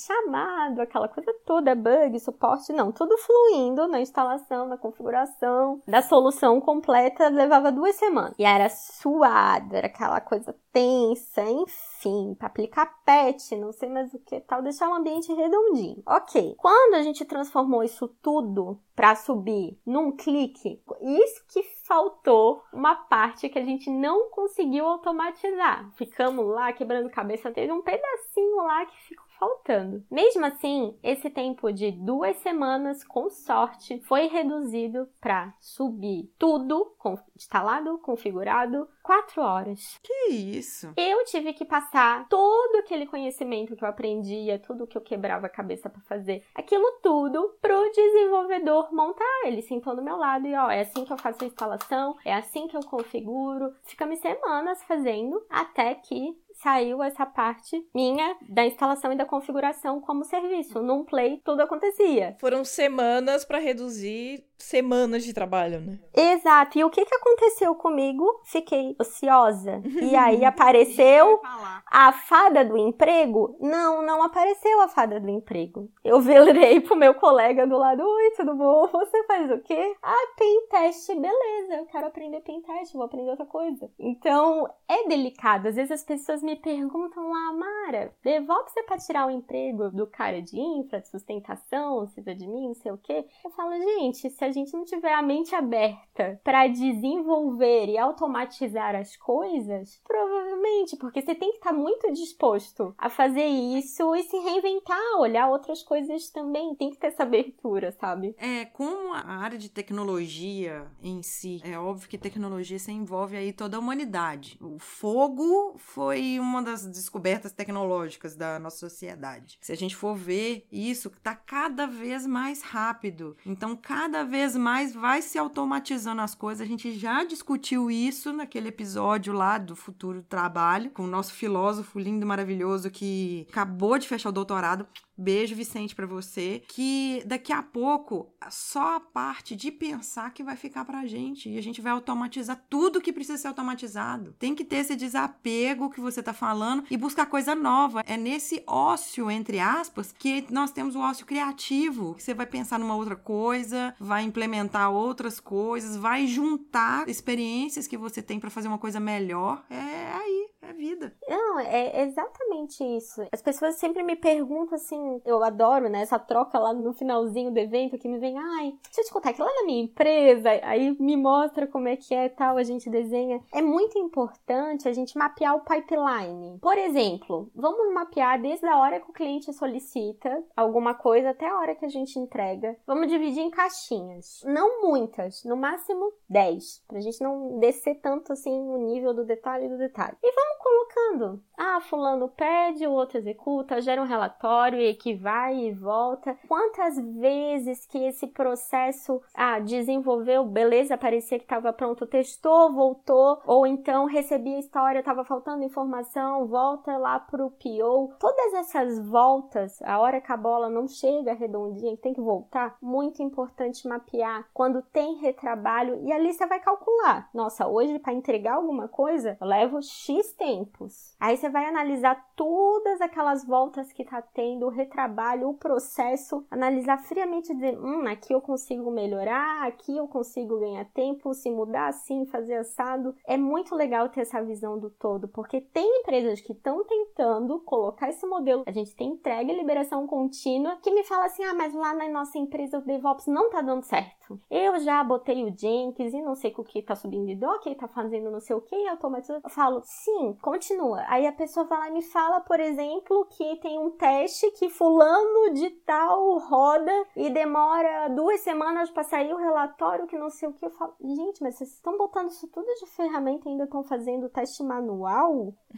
[0.66, 6.60] chamado, aquela coisa toda, bug, suporte, não, tudo fluindo na instalação, na configuração, da solução
[6.60, 8.34] completa, levava duas semanas.
[8.38, 14.18] E era suado, era aquela coisa tensa, enfim, para aplicar patch, não sei mais o
[14.18, 16.02] que tal, deixar o ambiente redondinho.
[16.06, 16.54] Ok.
[16.58, 23.48] Quando a gente transformou isso tudo para subir num clique, isso que faltou uma parte
[23.48, 25.90] que a gente não conseguiu automatizar.
[25.96, 30.04] Ficamos lá quebrando cabeça, teve um pedacinho lá que ficou faltando.
[30.10, 36.94] Mesmo assim, esse tempo de duas semanas, com sorte, foi reduzido para subir tudo
[37.36, 39.98] instalado, configurado, quatro horas.
[40.02, 40.92] Que isso?
[40.96, 45.50] Eu tive que passar todo aquele conhecimento que eu aprendia, tudo que eu quebrava a
[45.50, 49.24] cabeça para fazer, aquilo tudo pro desenvolvedor montar.
[49.44, 52.34] Ele sentou do meu lado e ó, é assim que eu faço a instalação, é
[52.34, 53.72] assim que eu configuro.
[53.84, 60.24] Ficamos semanas fazendo até que saiu essa parte minha da instalação e da configuração como
[60.24, 60.82] serviço.
[60.82, 62.36] Num play tudo acontecia.
[62.40, 65.98] Foram semanas para reduzir semanas de trabalho, né?
[66.14, 66.78] Exato.
[66.78, 68.24] E o que que aconteceu comigo?
[68.44, 69.82] Fiquei ociosa.
[69.84, 71.40] E aí apareceu
[71.86, 73.56] a fada do emprego?
[73.60, 75.90] Não, não apareceu a fada do emprego.
[76.04, 78.86] Eu virei pro meu colega do lado: Oi, tudo bom?
[78.88, 79.96] Você faz o quê?
[80.02, 81.14] Ah, pentest.
[81.14, 83.90] Beleza, eu quero aprender pentest, vou aprender outra coisa.
[83.98, 85.68] Então, é delicado.
[85.68, 90.06] Às vezes as pessoas me perguntam lá, Mara, DevOps é pra tirar o emprego do
[90.06, 93.26] cara de infra, de sustentação, seja de mim, não sei o quê.
[93.44, 98.94] Eu falo, gente, se a gente não tiver a mente aberta para desenvolver e automatizar
[98.94, 104.36] as coisas, provavelmente, porque você tem que estar muito disposto a fazer isso e se
[104.38, 106.74] reinventar, olhar outras coisas também.
[106.76, 108.34] Tem que ter essa abertura, sabe?
[108.38, 113.52] É, como a área de tecnologia em si, é óbvio que tecnologia se envolve aí
[113.52, 114.58] toda a humanidade.
[114.60, 119.58] O fogo foi uma das descobertas tecnológicas da nossa sociedade.
[119.60, 123.36] Se a gente for ver isso, tá cada vez mais rápido.
[123.44, 126.66] Então, cada vez mais vai se automatizando as coisas.
[126.66, 131.98] A gente já discutiu isso naquele episódio lá do futuro trabalho com o nosso filósofo
[131.98, 134.86] lindo, maravilhoso, que acabou de fechar o doutorado.
[135.18, 136.62] Beijo, Vicente, pra você.
[136.68, 141.48] Que daqui a pouco, só a parte de pensar que vai ficar pra gente.
[141.48, 144.34] E a gente vai automatizar tudo que precisa ser automatizado.
[144.38, 148.02] Tem que ter esse desapego que você tá falando e buscar coisa nova.
[148.06, 152.14] É nesse ócio, entre aspas, que nós temos o ócio criativo.
[152.14, 157.96] Que você vai pensar numa outra coisa, vai implementar outras coisas, vai juntar experiências que
[157.96, 159.64] você tem pra fazer uma coisa melhor.
[159.70, 161.14] É aí, é vida.
[161.28, 163.22] Não, é exatamente isso.
[163.32, 167.58] As pessoas sempre me perguntam assim, eu adoro, né, essa troca lá no finalzinho do
[167.58, 170.96] evento que me vem, ai, deixa eu te contar que lá na minha empresa, aí
[171.00, 173.40] me mostra como é que é tal, a gente desenha.
[173.52, 176.58] É muito importante a gente mapear o pipeline.
[176.60, 181.58] Por exemplo, vamos mapear desde a hora que o cliente solicita alguma coisa até a
[181.58, 182.76] hora que a gente entrega.
[182.86, 184.15] Vamos dividir em caixinhas.
[184.44, 189.68] Não muitas, no máximo 10, pra gente não descer tanto assim o nível do detalhe
[189.68, 190.16] do detalhe.
[190.22, 191.42] E vamos colocando.
[191.56, 196.36] Ah, fulano pede, o outro executa, gera um relatório e que vai e volta.
[196.46, 203.66] Quantas vezes que esse processo, ah, desenvolveu, beleza, parecia que estava pronto, testou, voltou, ou
[203.66, 208.14] então recebi a história, estava faltando informação, volta lá pro PO.
[208.18, 212.76] Todas essas voltas, a hora que a bola não chega redondinha, que tem que voltar,
[212.80, 214.05] muito importante mapear.
[214.54, 217.28] Quando tem retrabalho, e ali você vai calcular.
[217.34, 221.14] Nossa, hoje para entregar alguma coisa, eu levo X tempos.
[221.18, 226.98] Aí você vai analisar todas aquelas voltas que tá tendo, o retrabalho, o processo, analisar
[226.98, 231.88] friamente e dizer, hum, aqui eu consigo melhorar, aqui eu consigo ganhar tempo, se mudar
[231.88, 233.14] assim, fazer assado.
[233.26, 238.08] É muito legal ter essa visão do todo, porque tem empresas que estão tentando colocar
[238.08, 238.62] esse modelo.
[238.66, 242.08] A gente tem entrega e liberação contínua que me fala assim: ah, mas lá na
[242.08, 243.95] nossa empresa o DevOps não tá dando certo.
[243.96, 244.15] Okay.
[244.50, 247.88] Eu já botei o Jenkins e não sei o que tá subindo de dock, tá
[247.88, 249.40] fazendo não sei o que, automatizando.
[249.44, 251.04] Eu falo, sim, continua.
[251.08, 254.68] Aí a pessoa vai lá e me fala, por exemplo, que tem um teste que
[254.68, 260.48] fulano de tal roda e demora duas semanas para sair o relatório que não sei
[260.48, 260.64] o que.
[260.64, 264.28] Eu falo, gente, mas vocês estão botando isso tudo de ferramenta e ainda estão fazendo
[264.28, 265.54] teste manual?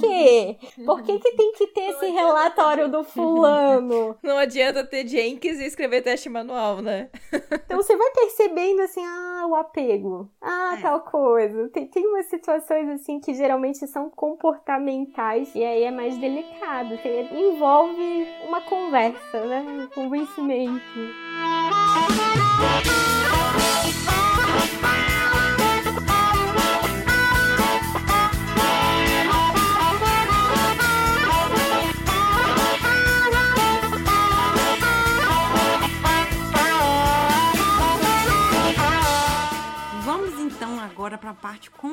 [0.00, 0.84] que?
[0.84, 4.16] Por que, que tem que ter esse relatório do fulano?
[4.22, 7.10] Não adianta ter Jenkins e escrever teste manual, né?
[7.70, 10.82] Então você vai percebendo assim, ah, o apego, ah, É.
[10.82, 11.68] tal coisa.
[11.68, 16.98] Tem, tem umas situações assim que geralmente são comportamentais e aí é mais delicado.
[16.98, 19.60] Tem- envolve uma conversa, né?
[19.60, 20.80] Um convencimento.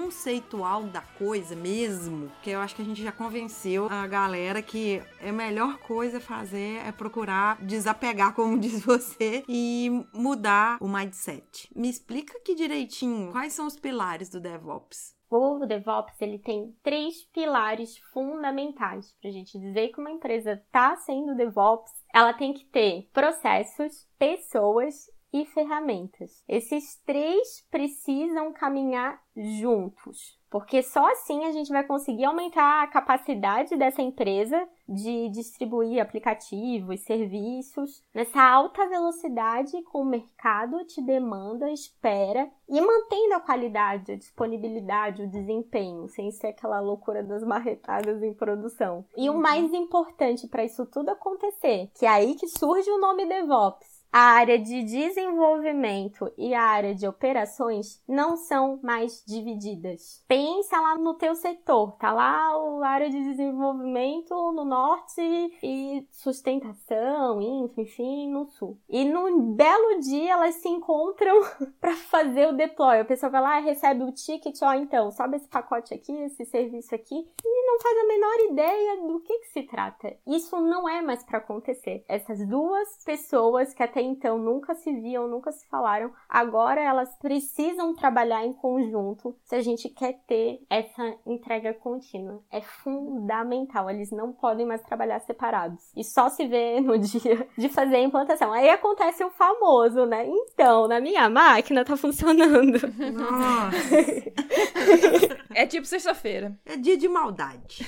[0.07, 5.03] Conceitual da coisa mesmo, que eu acho que a gente já convenceu a galera que
[5.21, 11.69] a melhor coisa a fazer é procurar desapegar, como diz você, e mudar o mindset.
[11.75, 15.13] Me explica aqui direitinho quais são os pilares do DevOps.
[15.29, 20.95] O DevOps ele tem três pilares fundamentais para a gente dizer que uma empresa está
[20.95, 21.91] sendo DevOps.
[22.15, 26.43] Ela tem que ter processos, pessoas e ferramentas.
[26.47, 33.75] Esses três precisam caminhar juntos, porque só assim a gente vai conseguir aumentar a capacidade
[33.75, 42.49] dessa empresa de distribuir aplicativos, serviços nessa alta velocidade com o mercado te demanda, espera
[42.67, 48.33] e mantendo a qualidade, a disponibilidade, o desempenho, sem ser aquela loucura das marretadas em
[48.33, 49.05] produção.
[49.15, 53.25] E o mais importante para isso tudo acontecer, que é aí que surge o nome
[53.25, 53.96] DevOps.
[54.19, 60.25] A área de desenvolvimento e a área de operações não são mais divididas.
[60.27, 62.49] Pensa lá no teu setor, tá lá
[62.81, 65.21] a área de desenvolvimento no norte
[65.61, 67.39] e sustentação,
[67.77, 68.79] enfim, no sul.
[68.89, 71.39] E num belo dia elas se encontram
[71.79, 72.99] para fazer o deploy.
[72.99, 76.43] A pessoa vai lá e recebe o ticket, ó, então, sobe esse pacote aqui, esse
[76.43, 77.13] serviço aqui,
[77.45, 80.17] e não faz a menor ideia do que, que se trata.
[80.25, 82.03] Isso não é mais para acontecer.
[82.07, 87.93] Essas duas pessoas que até então nunca se viam, nunca se falaram, agora elas precisam
[87.95, 92.41] trabalhar em conjunto se a gente quer ter essa entrega contínua.
[92.51, 95.91] É fundamental, eles não podem mais trabalhar separados.
[95.95, 98.51] E só se vê no dia de fazer a implantação.
[98.53, 100.25] Aí acontece o famoso, né?
[100.27, 102.79] Então, na minha máquina tá funcionando.
[103.13, 103.77] Nossa,
[105.53, 106.55] É tipo sexta-feira.
[106.65, 107.83] é dia de maldade.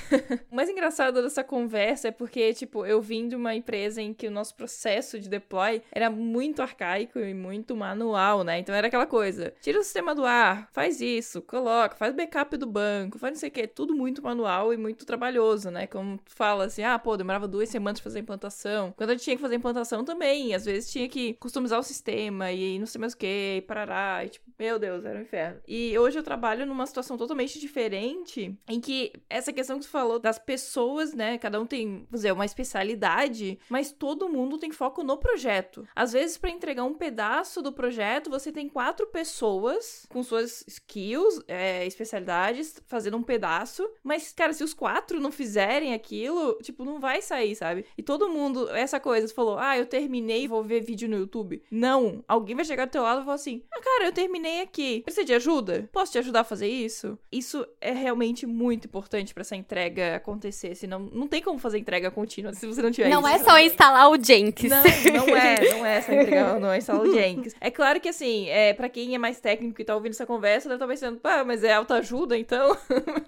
[0.50, 4.26] O mais engraçado dessa conversa é porque, tipo, eu vim de uma empresa em que
[4.26, 8.58] o nosso processo de deploy era muito arcaico e muito manual, né?
[8.58, 12.66] Então era aquela coisa: tira o sistema do ar, faz isso, coloca, faz backup do
[12.66, 15.86] banco, faz não sei o que, tudo muito manual e muito trabalhoso, né?
[15.86, 18.94] Como tu fala assim, ah, pô, demorava duas semanas pra fazer a implantação.
[18.96, 21.82] Quando a gente tinha que fazer a implantação também, às vezes tinha que customizar o
[21.82, 25.22] sistema e não sei mais o que, e parará, e tipo, meu Deus, era um
[25.22, 25.60] inferno.
[25.66, 30.18] E hoje eu trabalho numa situação totalmente diferente, em que essa questão que tu falou
[30.18, 31.38] das pessoas, né?
[31.38, 35.86] Cada um tem, vamos dizer, uma especialidade, mas todo mundo tem foco no projeto.
[35.94, 41.42] Às vezes, para entregar um pedaço do projeto, você tem quatro pessoas com suas skills,
[41.48, 47.00] é, especialidades, fazendo um pedaço, mas, cara, se os quatro não fizerem aquilo, tipo, não
[47.00, 47.84] vai sair, sabe?
[47.96, 51.62] E todo mundo, essa coisa, falou, ah, eu terminei, vou ver vídeo no YouTube.
[51.70, 55.02] Não, alguém vai chegar do teu lado e falar assim, ah, cara, eu terminei aqui,
[55.02, 55.88] precisa de ajuda?
[55.92, 57.18] Posso te ajudar a fazer isso?
[57.30, 62.10] Isso é realmente muito importante para essa entrega acontecer, senão não tem como fazer entrega
[62.10, 63.28] contínua se você não tiver Não isso.
[63.28, 64.70] é só instalar o Jenkins.
[64.70, 67.54] Não, não é, não é só entregar, não é instalar o Jenkins.
[67.60, 70.68] É claro que assim, é, para quem é mais técnico e tá ouvindo essa conversa,
[70.68, 72.76] deve estar pensando, pá, mas é autoajuda, então?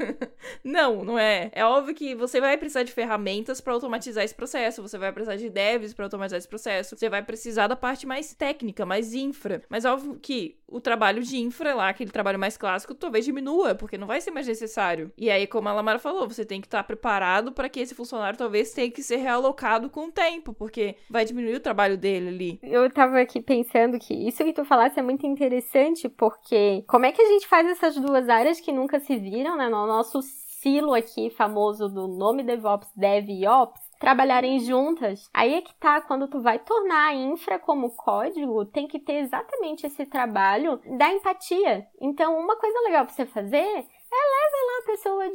[0.65, 1.51] não, não é.
[1.53, 5.37] É óbvio que você vai precisar de ferramentas para automatizar esse processo, você vai precisar
[5.37, 9.63] de devs para automatizar esse processo, você vai precisar da parte mais técnica, mais infra.
[9.69, 13.99] Mas óbvio que o trabalho de infra lá, aquele trabalho mais clássico, talvez diminua, porque
[13.99, 15.13] não vai ser mais necessário.
[15.17, 18.39] E aí, como a Lamara falou, você tem que estar preparado para que esse funcionário
[18.39, 22.61] talvez tenha que ser realocado com o tempo, porque vai diminuir o trabalho dele ali.
[22.63, 27.13] Eu tava aqui pensando que isso que tu falasse é muito interessante, porque como é
[27.13, 29.69] que a gente faz essas duas áreas que nunca se viram, né?
[29.69, 30.23] No nosso
[30.63, 35.31] silo aqui famoso do nome DevOps, Dev e Ops, trabalharem juntas.
[35.33, 39.21] Aí é que tá, quando tu vai tornar a infra como código, tem que ter
[39.21, 41.87] exatamente esse trabalho da empatia.
[42.01, 45.33] Então, uma coisa legal pra você fazer é leva lá a pessoa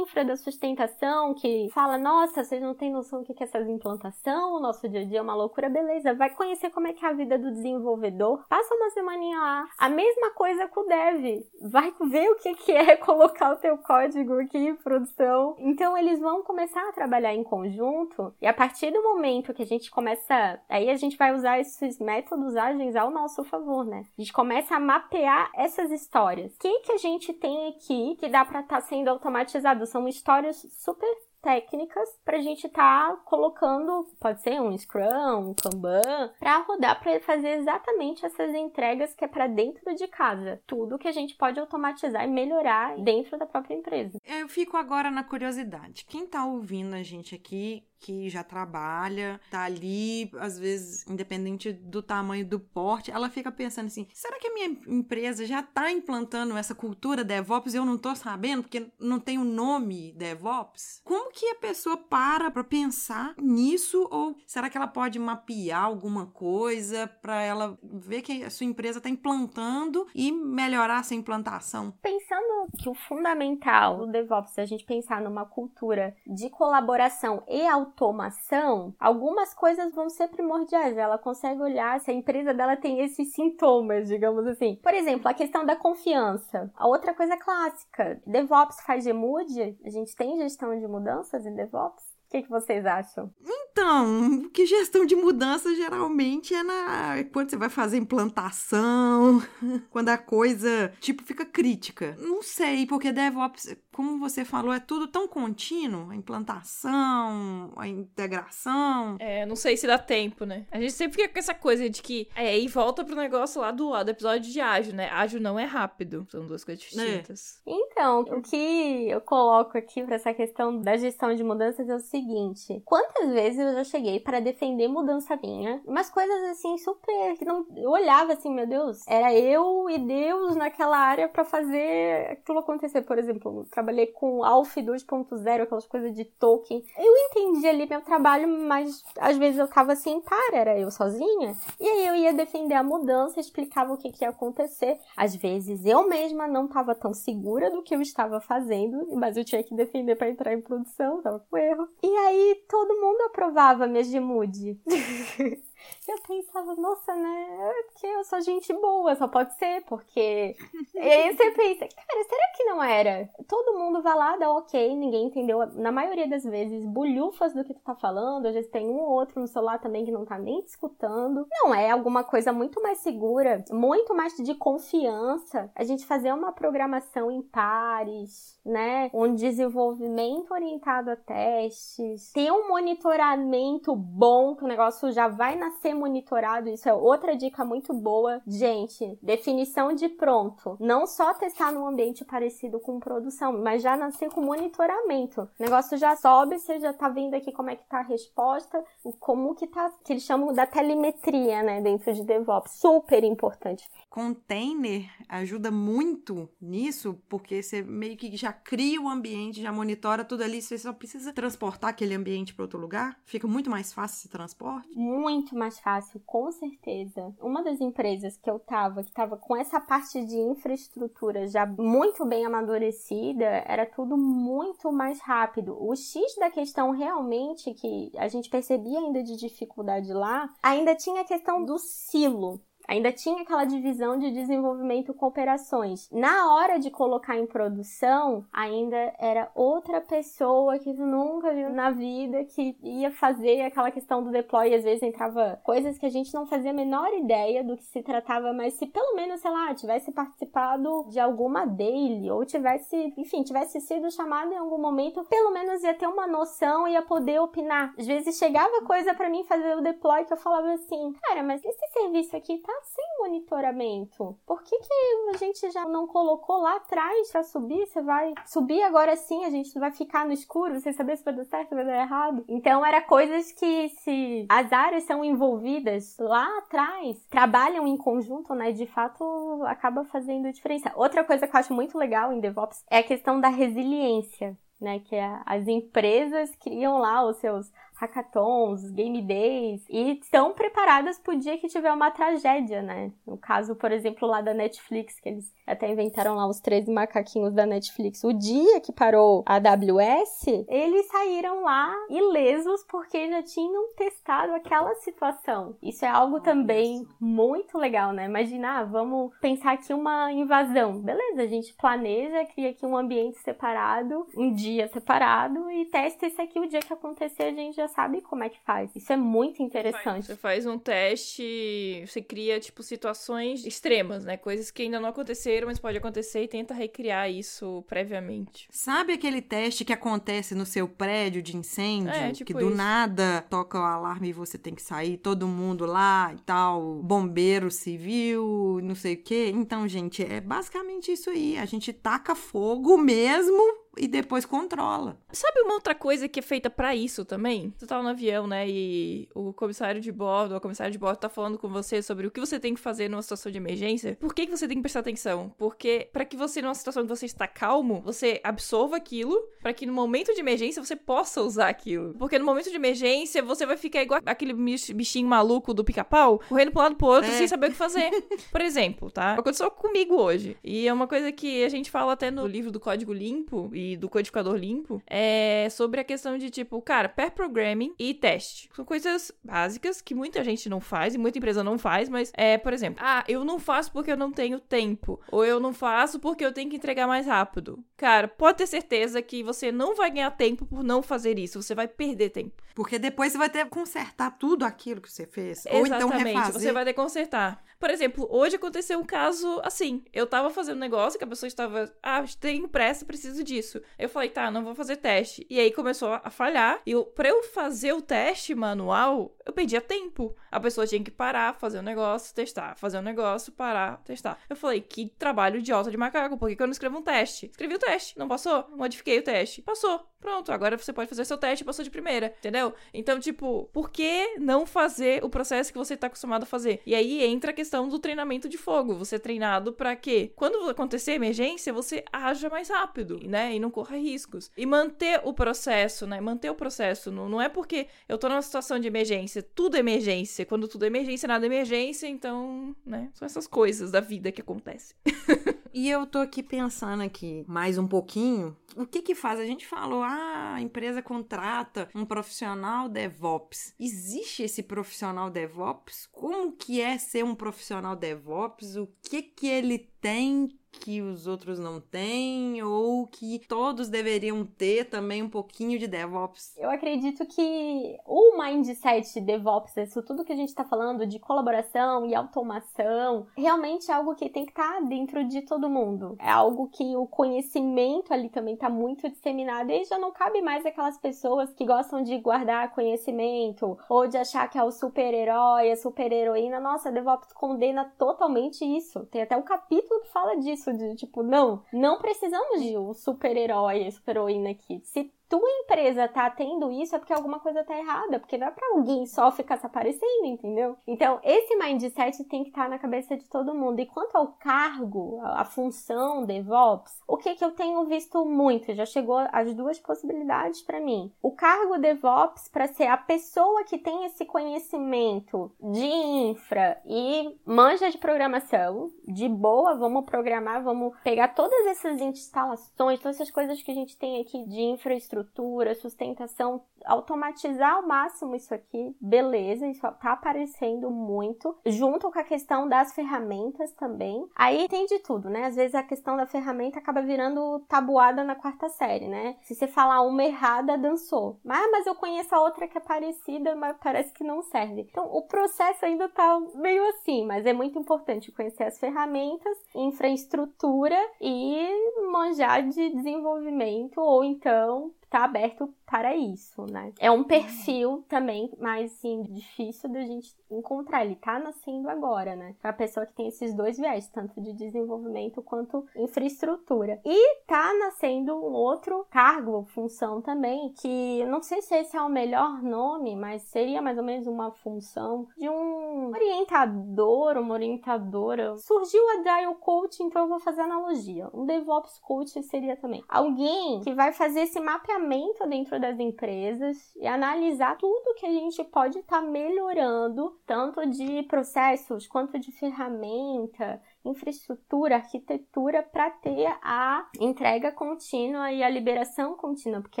[0.14, 4.54] infra da sustentação que fala: Nossa, vocês não têm noção do que é essa implantação,
[4.54, 6.14] o nosso dia a dia é uma loucura, beleza.
[6.14, 8.44] Vai conhecer como é que é a vida do desenvolvedor.
[8.48, 9.66] Passa uma semaninha lá.
[9.76, 11.44] A mesma coisa com o dev.
[11.62, 15.56] Vai ver o que, é colocar o teu código aqui em produção.
[15.58, 18.32] Então eles vão começar a trabalhar em conjunto.
[18.40, 20.60] E a partir do momento que a gente começa.
[20.68, 24.04] Aí a gente vai usar esses métodos ágeis ao nosso favor, né?
[24.16, 26.54] A gente começa a mapear essas histórias.
[26.54, 29.86] O que, que a gente tem aqui que dá para estar sendo automatizado.
[29.86, 31.08] São histórias super
[31.44, 36.98] técnicas para a gente estar tá colocando, pode ser um Scrum, um Kanban, para rodar
[37.00, 40.60] para fazer exatamente essas entregas que é para dentro de casa.
[40.66, 44.18] Tudo que a gente pode automatizar e melhorar dentro da própria empresa.
[44.24, 46.06] Eu fico agora na curiosidade.
[46.08, 52.02] Quem tá ouvindo a gente aqui que já trabalha, tá ali, às vezes, independente do
[52.02, 56.54] tamanho do porte, ela fica pensando assim: será que a minha empresa já tá implantando
[56.54, 61.00] essa cultura DevOps e eu não tô sabendo porque não tem o nome DevOps?
[61.02, 66.26] Como que a pessoa para para pensar nisso ou será que ela pode mapear alguma
[66.26, 71.92] coisa para ela ver que a sua empresa está implantando e melhorar essa implantação?
[72.02, 77.62] Pensando que o fundamental do DevOps, se a gente pensar numa cultura de colaboração e
[77.94, 80.96] automação, algumas coisas vão ser primordiais.
[80.96, 84.78] Ela consegue olhar se a empresa dela tem esses sintomas, digamos assim.
[84.82, 86.70] Por exemplo, a questão da confiança.
[86.76, 89.78] A outra coisa clássica, DevOps faz de mood?
[89.84, 92.02] A gente tem gestão de mudanças em DevOps?
[92.26, 93.32] O que, que vocês acham?
[93.46, 99.40] Então, que gestão de mudança geralmente é na quando você vai fazer implantação,
[99.90, 102.16] quando a coisa tipo fica crítica.
[102.18, 109.16] Não sei, porque DevOps, como você falou, é tudo tão contínuo, a implantação, a integração.
[109.20, 110.66] É, não sei se dá tempo, né?
[110.70, 113.70] A gente sempre fica com essa coisa de que é e volta pro negócio lá
[113.70, 115.08] do, do episódio de ágil, né?
[115.10, 117.62] Ágil não é rápido, são duas coisas distintas.
[117.64, 117.70] É.
[117.70, 122.00] Então, o que eu coloco aqui para essa questão da gestão de mudanças é o
[122.00, 127.44] seguinte: quantas vezes eu já cheguei para defender mudança minha, umas coisas assim super que
[127.44, 132.58] não eu olhava assim, meu Deus, era eu e Deus naquela área para fazer aquilo
[132.58, 136.82] acontecer, por exemplo, trabalhei com Alf 2.0, aquelas coisas de token.
[136.96, 141.54] Eu entendi ali meu trabalho, mas às vezes eu tava assim, para, era eu sozinha.
[141.78, 144.98] E aí eu ia defender a mudança, explicava o que, que ia acontecer.
[145.14, 149.44] Às vezes eu mesma não tava tão segura do que eu estava fazendo, mas eu
[149.44, 151.86] tinha que defender para entrar em produção, tava com erro.
[152.02, 154.80] E aí todo mundo aprovava minhas de.
[156.08, 157.46] eu pensava, nossa, né?
[157.60, 160.56] É porque eu sou gente boa, só pode ser, porque.
[160.94, 163.28] e aí você pensa, cara, será que não era?
[163.48, 165.66] Todo mundo vai lá, dá ok, ninguém entendeu.
[165.74, 168.46] Na maioria das vezes, bulhufas do que tu tá falando.
[168.46, 171.46] Às vezes tem um ou outro no celular também que não tá nem te escutando.
[171.50, 175.70] Não é alguma coisa muito mais segura, muito mais de confiança.
[175.74, 179.10] A gente fazer uma programação em pares, né?
[179.12, 185.70] Um desenvolvimento orientado a testes, ter um monitoramento bom, que o negócio já vai na
[185.74, 188.40] ser monitorado, isso é outra dica muito boa.
[188.46, 190.76] Gente, definição de pronto.
[190.80, 195.42] Não só testar num ambiente parecido com produção, mas já nascer com monitoramento.
[195.42, 198.82] O negócio já sobe, você já tá vendo aqui como é que tá a resposta,
[199.02, 202.72] o como que tá, que eles chamam da telemetria, né, dentro de DevOps.
[202.72, 203.88] Super importante.
[204.10, 210.42] Container ajuda muito nisso, porque você meio que já cria o ambiente, já monitora tudo
[210.44, 213.18] ali, você só precisa transportar aquele ambiente para outro lugar.
[213.24, 214.88] Fica muito mais fácil esse transporte.
[214.94, 217.34] Muito mais fácil, com certeza.
[217.40, 222.24] Uma das empresas que eu tava, que tava com essa parte de infraestrutura já muito
[222.26, 225.76] bem amadurecida, era tudo muito mais rápido.
[225.80, 231.22] O X da questão realmente que a gente percebia ainda de dificuldade lá, ainda tinha
[231.22, 232.60] a questão do silo.
[232.86, 236.08] Ainda tinha aquela divisão de desenvolvimento com operações.
[236.10, 241.90] Na hora de colocar em produção, ainda era outra pessoa que tu nunca viu na
[241.90, 244.74] vida que ia fazer aquela questão do deploy.
[244.74, 248.02] Às vezes entrava coisas que a gente não fazia a menor ideia do que se
[248.02, 253.42] tratava, mas se pelo menos, sei lá, tivesse participado de alguma daily ou tivesse, enfim,
[253.42, 257.40] tivesse sido chamado em algum momento, pelo menos ia ter uma noção e ia poder
[257.40, 257.94] opinar.
[257.98, 261.64] Às vezes chegava coisa para mim fazer o deploy que eu falava assim, cara, mas
[261.64, 264.36] esse serviço aqui tá sem monitoramento.
[264.46, 264.94] Por que, que
[265.34, 267.86] a gente já não colocou lá atrás para subir?
[267.86, 271.34] Você vai subir agora sim, a gente vai ficar no escuro, sem saber se vai
[271.34, 272.44] dar certo, vai dar errado.
[272.48, 278.72] Então, era coisas que, se as áreas são envolvidas lá atrás, trabalham em conjunto, né?
[278.72, 280.92] De fato, acaba fazendo diferença.
[280.94, 284.56] Outra coisa que eu acho muito legal em DevOps é a questão da resiliência.
[284.80, 285.16] Né, que
[285.46, 287.72] as empresas criam lá os seus
[288.04, 293.12] hackathons, game days e estão preparadas pro dia que tiver uma tragédia, né?
[293.26, 297.54] No caso, por exemplo, lá da Netflix, que eles até inventaram lá os 13 macaquinhos
[297.54, 298.22] da Netflix.
[298.22, 304.94] O dia que parou a AWS, eles saíram lá ilesos porque já tinham testado aquela
[304.96, 305.76] situação.
[305.82, 308.26] Isso é algo também muito legal, né?
[308.26, 311.00] Imagina, ah, vamos pensar aqui uma invasão.
[311.00, 316.40] Beleza, a gente planeja, cria aqui um ambiente separado, um dia separado e testa isso
[316.40, 318.94] aqui o dia que acontecer, a gente já sabe como é que faz.
[318.94, 320.26] Isso é muito interessante.
[320.26, 324.36] Você faz um teste, você cria, tipo, situações extremas, né?
[324.36, 328.68] Coisas que ainda não aconteceram, mas pode acontecer e tenta recriar isso previamente.
[328.70, 332.10] Sabe aquele teste que acontece no seu prédio de incêndio?
[332.10, 332.76] É, tipo que do isso.
[332.76, 337.70] nada toca o alarme e você tem que sair, todo mundo lá e tal, bombeiro
[337.70, 339.52] civil, não sei o quê.
[339.54, 341.56] Então, gente, é basicamente isso aí.
[341.58, 345.16] A gente taca fogo mesmo e depois controla.
[345.32, 347.72] Sabe uma outra coisa que é feita pra isso também?
[347.76, 348.68] Você tá no avião, né?
[348.68, 352.30] E o comissário de bordo, a comissária de bordo tá falando com você sobre o
[352.30, 354.16] que você tem que fazer numa situação de emergência.
[354.20, 355.52] Por que, que você tem que prestar atenção?
[355.58, 359.86] Porque para que você, numa situação que você está calmo, você absorva aquilo, para que
[359.86, 362.14] no momento de emergência você possa usar aquilo.
[362.14, 366.40] Porque no momento de emergência você vai ficar igual aquele bich- bichinho maluco do pica-pau,
[366.48, 367.34] correndo pro lado pro outro É.
[367.38, 368.10] sem saber o que fazer.
[368.50, 369.34] Por exemplo, tá?
[369.34, 370.56] Aconteceu comigo hoje.
[370.62, 373.83] E é uma coisa que a gente fala até no livro do Código Limpo e
[373.96, 378.68] do Codificador Limpo, é sobre a questão de tipo, cara, pair programming e teste.
[378.74, 382.58] São coisas básicas que muita gente não faz e muita empresa não faz, mas é,
[382.58, 386.18] por exemplo, ah, eu não faço porque eu não tenho tempo, ou eu não faço
[386.18, 387.84] porque eu tenho que entregar mais rápido.
[387.96, 391.74] Cara, pode ter certeza que você não vai ganhar tempo por não fazer isso, você
[391.74, 392.62] vai perder tempo.
[392.74, 395.64] Porque depois você vai ter que consertar tudo aquilo que você fez.
[395.66, 396.60] Ou então Exatamente, refazer.
[396.60, 397.62] você vai ter que consertar.
[397.78, 400.04] Por exemplo, hoje aconteceu um caso assim.
[400.12, 403.80] Eu tava fazendo um negócio que a pessoa estava, ah, tenho pressa, preciso disso.
[403.98, 405.46] Eu falei, tá, não vou fazer teste.
[405.48, 406.80] E aí começou a falhar.
[406.86, 410.34] E eu, pra eu fazer o teste manual, eu perdia tempo.
[410.50, 412.76] A pessoa tinha que parar, fazer um negócio, testar.
[412.76, 414.38] Fazer um negócio, parar, testar.
[414.48, 416.38] Eu falei, que trabalho idiota de macaco.
[416.38, 417.46] Por que, que eu não escrevo um teste?
[417.46, 418.66] Escrevi o teste, não passou?
[418.76, 419.62] Modifiquei o teste.
[419.62, 420.08] Passou.
[420.24, 422.72] Pronto, agora você pode fazer seu teste, passou de primeira, entendeu?
[422.94, 426.80] Então, tipo, por que não fazer o processo que você tá acostumado a fazer?
[426.86, 428.96] E aí entra a questão do treinamento de fogo.
[428.96, 430.32] Você é treinado pra quê?
[430.34, 433.54] Quando acontecer emergência, você haja mais rápido, né?
[433.54, 434.50] E não corra riscos.
[434.56, 436.22] E manter o processo, né?
[436.22, 437.10] Manter o processo.
[437.10, 440.46] Não, não é porque eu tô numa situação de emergência, tudo é emergência.
[440.46, 443.10] Quando tudo é emergência, nada é emergência, então, né?
[443.12, 444.96] São essas coisas da vida que acontecem.
[445.76, 448.56] E eu tô aqui pensando aqui mais um pouquinho.
[448.76, 449.40] O que que faz?
[449.40, 453.74] A gente falou, ah, a empresa contrata um profissional DevOps.
[453.78, 456.06] Existe esse profissional DevOps?
[456.12, 458.76] Como que é ser um profissional DevOps?
[458.76, 464.84] O que que ele tem que os outros não têm ou que todos deveriam ter
[464.84, 466.56] também um pouquinho de DevOps?
[466.56, 472.06] Eu acredito que o mindset DevOps, isso tudo que a gente está falando de colaboração
[472.06, 476.16] e automação, realmente é algo que tem que estar tá dentro de todo mundo.
[476.20, 480.64] É algo que o conhecimento ali também está muito disseminado e já não cabe mais
[480.66, 485.76] aquelas pessoas que gostam de guardar conhecimento ou de achar que é o super-herói, a
[485.76, 486.60] super-heroína.
[486.60, 489.06] Nossa, DevOps condena totalmente isso.
[489.06, 493.90] Tem até um capítulo que fala disso, de tipo, não, não precisamos de um super-herói,
[493.90, 494.80] super-heroína aqui.
[494.84, 498.50] Se tua empresa tá tendo isso, é porque alguma coisa tá errada, porque não é
[498.52, 500.76] pra alguém só ficar se aparecendo, entendeu?
[500.86, 503.80] Então, esse mindset tem que estar tá na cabeça de todo mundo.
[503.80, 508.72] E quanto ao cargo, a função DevOps, o que que eu tenho visto muito?
[508.74, 511.12] Já chegou as duas possibilidades para mim.
[511.20, 517.90] O cargo DevOps para ser a pessoa que tem esse conhecimento de infra e manja
[517.90, 523.72] de programação, de boa, vamos programar, vamos pegar todas essas instalações, todas essas coisas que
[523.72, 529.80] a gente tem aqui de infraestrutura estrutura, sustentação, automatizar ao máximo isso aqui, beleza, isso
[529.80, 534.26] tá aparecendo muito, junto com a questão das ferramentas também.
[534.36, 535.46] Aí tem de tudo, né?
[535.46, 539.36] Às vezes a questão da ferramenta acaba virando tabuada na quarta série, né?
[539.42, 541.38] Se você falar uma errada, dançou.
[541.48, 544.82] Ah, mas eu conheço a outra que é parecida, mas parece que não serve.
[544.82, 550.98] Então, o processo ainda tá meio assim, mas é muito importante conhecer as ferramentas, infraestrutura
[551.20, 551.68] e
[552.10, 556.92] manjar de desenvolvimento ou então tá aberto para isso, né?
[556.98, 561.04] É um perfil também mais assim, difícil da gente encontrar.
[561.04, 562.56] Ele tá nascendo agora, né?
[562.60, 567.00] Para a pessoa que tem esses dois viés, tanto de desenvolvimento quanto infraestrutura.
[567.04, 572.08] E tá nascendo um outro cargo, função também, que não sei se esse é o
[572.08, 578.56] melhor nome, mas seria mais ou menos uma função de um orientador, uma orientadora.
[578.56, 581.30] Surgiu a Agile Coach, então eu vou fazer analogia.
[581.32, 587.06] Um DevOps Coach seria também alguém que vai fazer esse mapeamento dentro das empresas e
[587.06, 593.82] analisar tudo que a gente pode estar tá melhorando, tanto de processos quanto de ferramenta,
[594.04, 600.00] infraestrutura, arquitetura para ter a entrega contínua e a liberação contínua, porque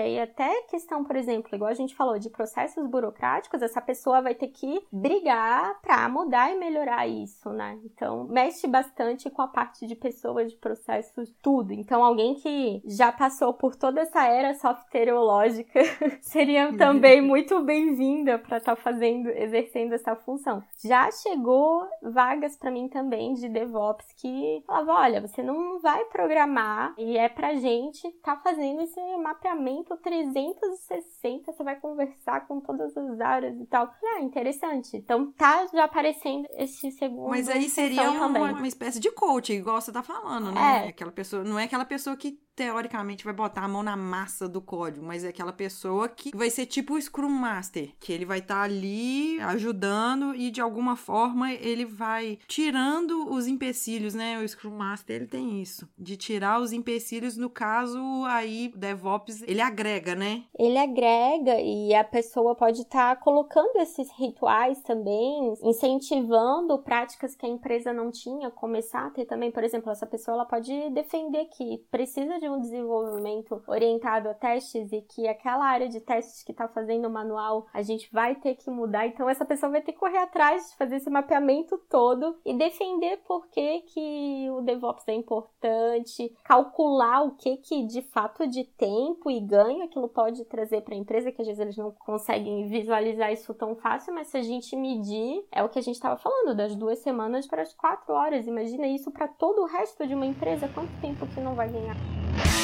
[0.00, 4.34] aí até questão, por exemplo, igual a gente falou de processos burocráticos, essa pessoa vai
[4.34, 7.78] ter que brigar para mudar e melhorar isso, né?
[7.84, 11.72] Então, mexe bastante com a parte de pessoas, de processos, tudo.
[11.72, 15.80] Então, alguém que já passou por toda essa era softwareológica
[16.20, 20.62] seria também muito bem-vinda para estar tá fazendo, exercendo essa função.
[20.84, 26.04] Já chegou vagas para mim também de DevOps DevOps que falava: olha, você não vai
[26.06, 32.96] programar e é pra gente tá fazendo esse mapeamento 360, você vai conversar com todas
[32.96, 33.90] as áreas e tal.
[34.16, 34.96] Ah, interessante.
[34.96, 37.30] Então tá já aparecendo esse segundo.
[37.30, 40.86] Mas aí seria uma, uma, espécie de coach, igual você tá falando, né?
[40.86, 40.88] É.
[40.88, 44.60] Aquela pessoa, não é aquela pessoa que teoricamente vai botar a mão na massa do
[44.60, 48.38] código, mas é aquela pessoa que vai ser tipo o Scrum Master, que ele vai
[48.38, 54.38] estar tá ali ajudando e de alguma forma ele vai tirando os empecilhos, né?
[54.38, 59.60] O Scrum Master ele tem isso, de tirar os empecilhos, no caso aí DevOps, ele
[59.60, 60.44] agrega, né?
[60.58, 67.46] Ele agrega e a pessoa pode estar tá colocando esses rituais também, incentivando práticas que
[67.46, 71.46] a empresa não tinha, começar a ter também, por exemplo, essa pessoa ela pode defender
[71.46, 76.42] que precisa de de um desenvolvimento orientado a testes e que aquela área de testes
[76.42, 79.80] que está fazendo o manual a gente vai ter que mudar, então essa pessoa vai
[79.80, 84.60] ter que correr atrás de fazer esse mapeamento todo e defender por que, que o
[84.60, 90.44] DevOps é importante, calcular o que que de fato de tempo e ganho aquilo pode
[90.44, 94.28] trazer para a empresa, que às vezes eles não conseguem visualizar isso tão fácil, mas
[94.28, 97.62] se a gente medir, é o que a gente estava falando, das duas semanas para
[97.62, 98.46] as quatro horas.
[98.46, 101.96] Imagina isso para todo o resto de uma empresa, quanto tempo que não vai ganhar?
[102.36, 102.63] Bye.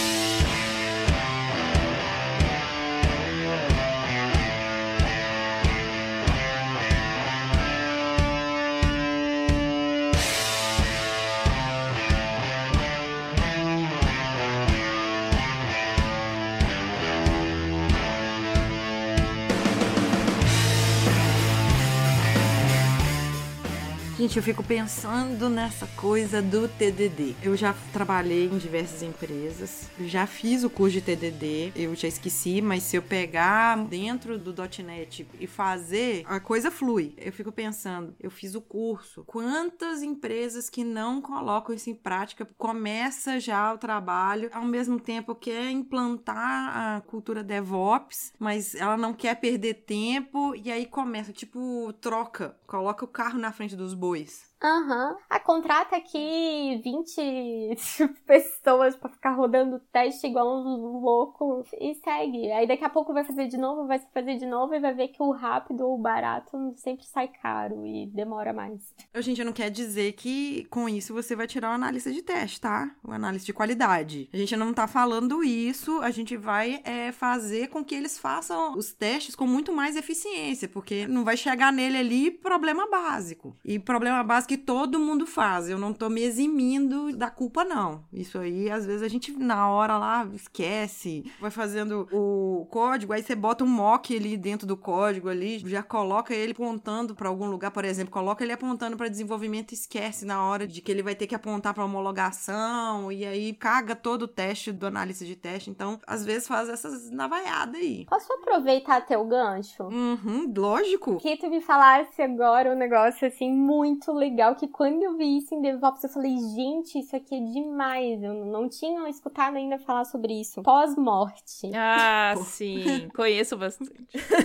[24.21, 27.37] Gente, eu fico pensando nessa coisa do TDD.
[27.43, 32.61] Eu já trabalhei em diversas empresas, já fiz o curso de TDD, eu já esqueci,
[32.61, 34.55] mas se eu pegar dentro do
[34.85, 37.15] .NET e fazer, a coisa flui.
[37.17, 42.47] Eu fico pensando, eu fiz o curso, quantas empresas que não colocam isso em prática,
[42.59, 49.15] começa já o trabalho, ao mesmo tempo quer implantar a cultura DevOps, mas ela não
[49.15, 54.10] quer perder tempo e aí começa, tipo, troca, coloca o carro na frente dos bois
[54.11, 54.50] dois.
[54.63, 55.17] Aham.
[55.29, 57.77] Ah, contrata aqui 20
[58.27, 62.53] pessoas pra ficar rodando teste igual uns loucos e segue.
[62.53, 65.09] Aí daqui a pouco vai fazer de novo, vai fazer de novo e vai ver
[65.09, 68.95] que o rápido ou o barato sempre sai caro e demora mais.
[69.15, 72.61] A gente não quer dizer que com isso você vai tirar o analista de teste,
[72.61, 72.95] tá?
[73.03, 74.29] O análise de qualidade.
[74.31, 78.77] A gente não tá falando isso, a gente vai é, fazer com que eles façam
[78.77, 83.57] os testes com muito mais eficiência, porque não vai chegar nele ali problema básico.
[83.65, 85.69] E problema básico que todo mundo faz.
[85.69, 88.03] Eu não tô me eximindo da culpa, não.
[88.13, 93.23] Isso aí, às vezes, a gente, na hora lá, esquece, vai fazendo o código, aí
[93.23, 97.47] você bota um mock ali dentro do código ali, já coloca ele apontando para algum
[97.47, 101.05] lugar, por exemplo, coloca ele apontando para desenvolvimento e esquece na hora de que ele
[101.05, 105.37] vai ter que apontar para homologação e aí caga todo o teste do analista de
[105.37, 105.71] teste.
[105.71, 108.05] Então, às vezes faz essas navaiadas aí.
[108.07, 109.85] Posso aproveitar teu gancho?
[109.85, 111.19] Uhum, lógico.
[111.19, 115.55] Que tu me falasse agora um negócio assim muito legal que quando eu vi isso
[115.55, 118.23] em DevOps eu falei, gente, isso aqui é demais.
[118.23, 120.63] Eu não tinha escutado ainda falar sobre isso.
[120.63, 121.71] Pós-morte.
[121.75, 123.09] Ah, sim.
[123.15, 123.93] Conheço bastante.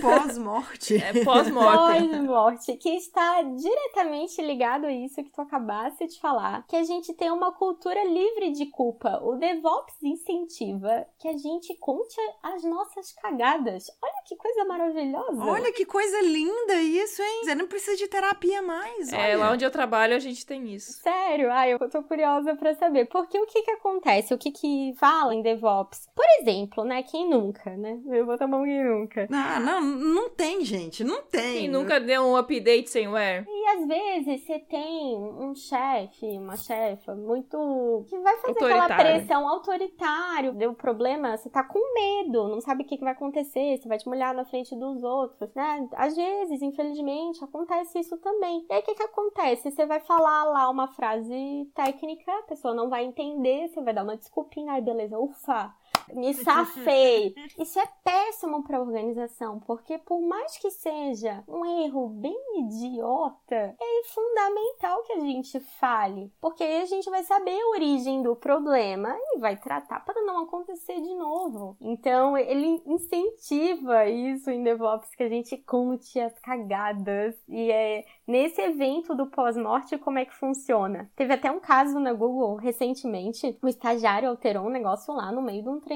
[0.00, 0.96] Pós-morte.
[0.96, 2.08] É pós-morte.
[2.08, 7.14] Pós-morte, que está diretamente ligado a isso que tu acabaste de falar, que a gente
[7.14, 9.18] tem uma cultura livre de culpa.
[9.22, 13.86] O DevOps incentiva que a gente conte as nossas cagadas.
[14.02, 15.42] Olha que coisa maravilhosa.
[15.44, 17.44] Olha que coisa linda isso, hein?
[17.44, 19.12] Você não precisa de terapia mais.
[19.12, 19.38] É, olha.
[19.38, 20.92] lá onde eu trabalho a gente tem isso.
[21.00, 21.50] Sério?
[21.50, 23.06] Ai, eu tô curiosa pra saber.
[23.06, 24.34] Porque o que que acontece?
[24.34, 26.08] O que que fala em DevOps?
[26.14, 27.02] Por exemplo, né?
[27.02, 27.98] Quem nunca, né?
[28.08, 29.28] Eu vou tomar quem nunca.
[29.30, 31.04] Ah, não, não tem, gente.
[31.04, 31.60] Não tem.
[31.60, 33.46] Quem nunca deu um update sem where?
[33.76, 38.06] Às vezes você tem um chefe, uma chefa muito.
[38.08, 40.54] que vai fazer aquela pressão autoritário.
[40.54, 43.98] Deu problema, você tá com medo, não sabe o que, que vai acontecer, você vai
[43.98, 45.86] te molhar na frente dos outros, né?
[45.94, 48.64] Às vezes, infelizmente, acontece isso também.
[48.70, 49.70] E aí o que, que acontece?
[49.70, 54.04] Você vai falar lá uma frase técnica, a pessoa não vai entender, você vai dar
[54.04, 55.74] uma desculpinha, ai beleza, ufa.
[56.12, 57.34] Me safei.
[57.58, 63.76] Isso é péssimo para a organização, porque por mais que seja um erro bem idiota,
[63.80, 68.36] é fundamental que a gente fale, porque aí a gente vai saber a origem do
[68.36, 71.76] problema e vai tratar para não acontecer de novo.
[71.80, 78.60] Então, ele incentiva isso em DevOps que a gente conte as cagadas e é nesse
[78.60, 81.10] evento do pós-morte como é que funciona.
[81.16, 85.62] Teve até um caso na Google recentemente, um estagiário alterou um negócio lá no meio
[85.62, 85.95] de um treinamento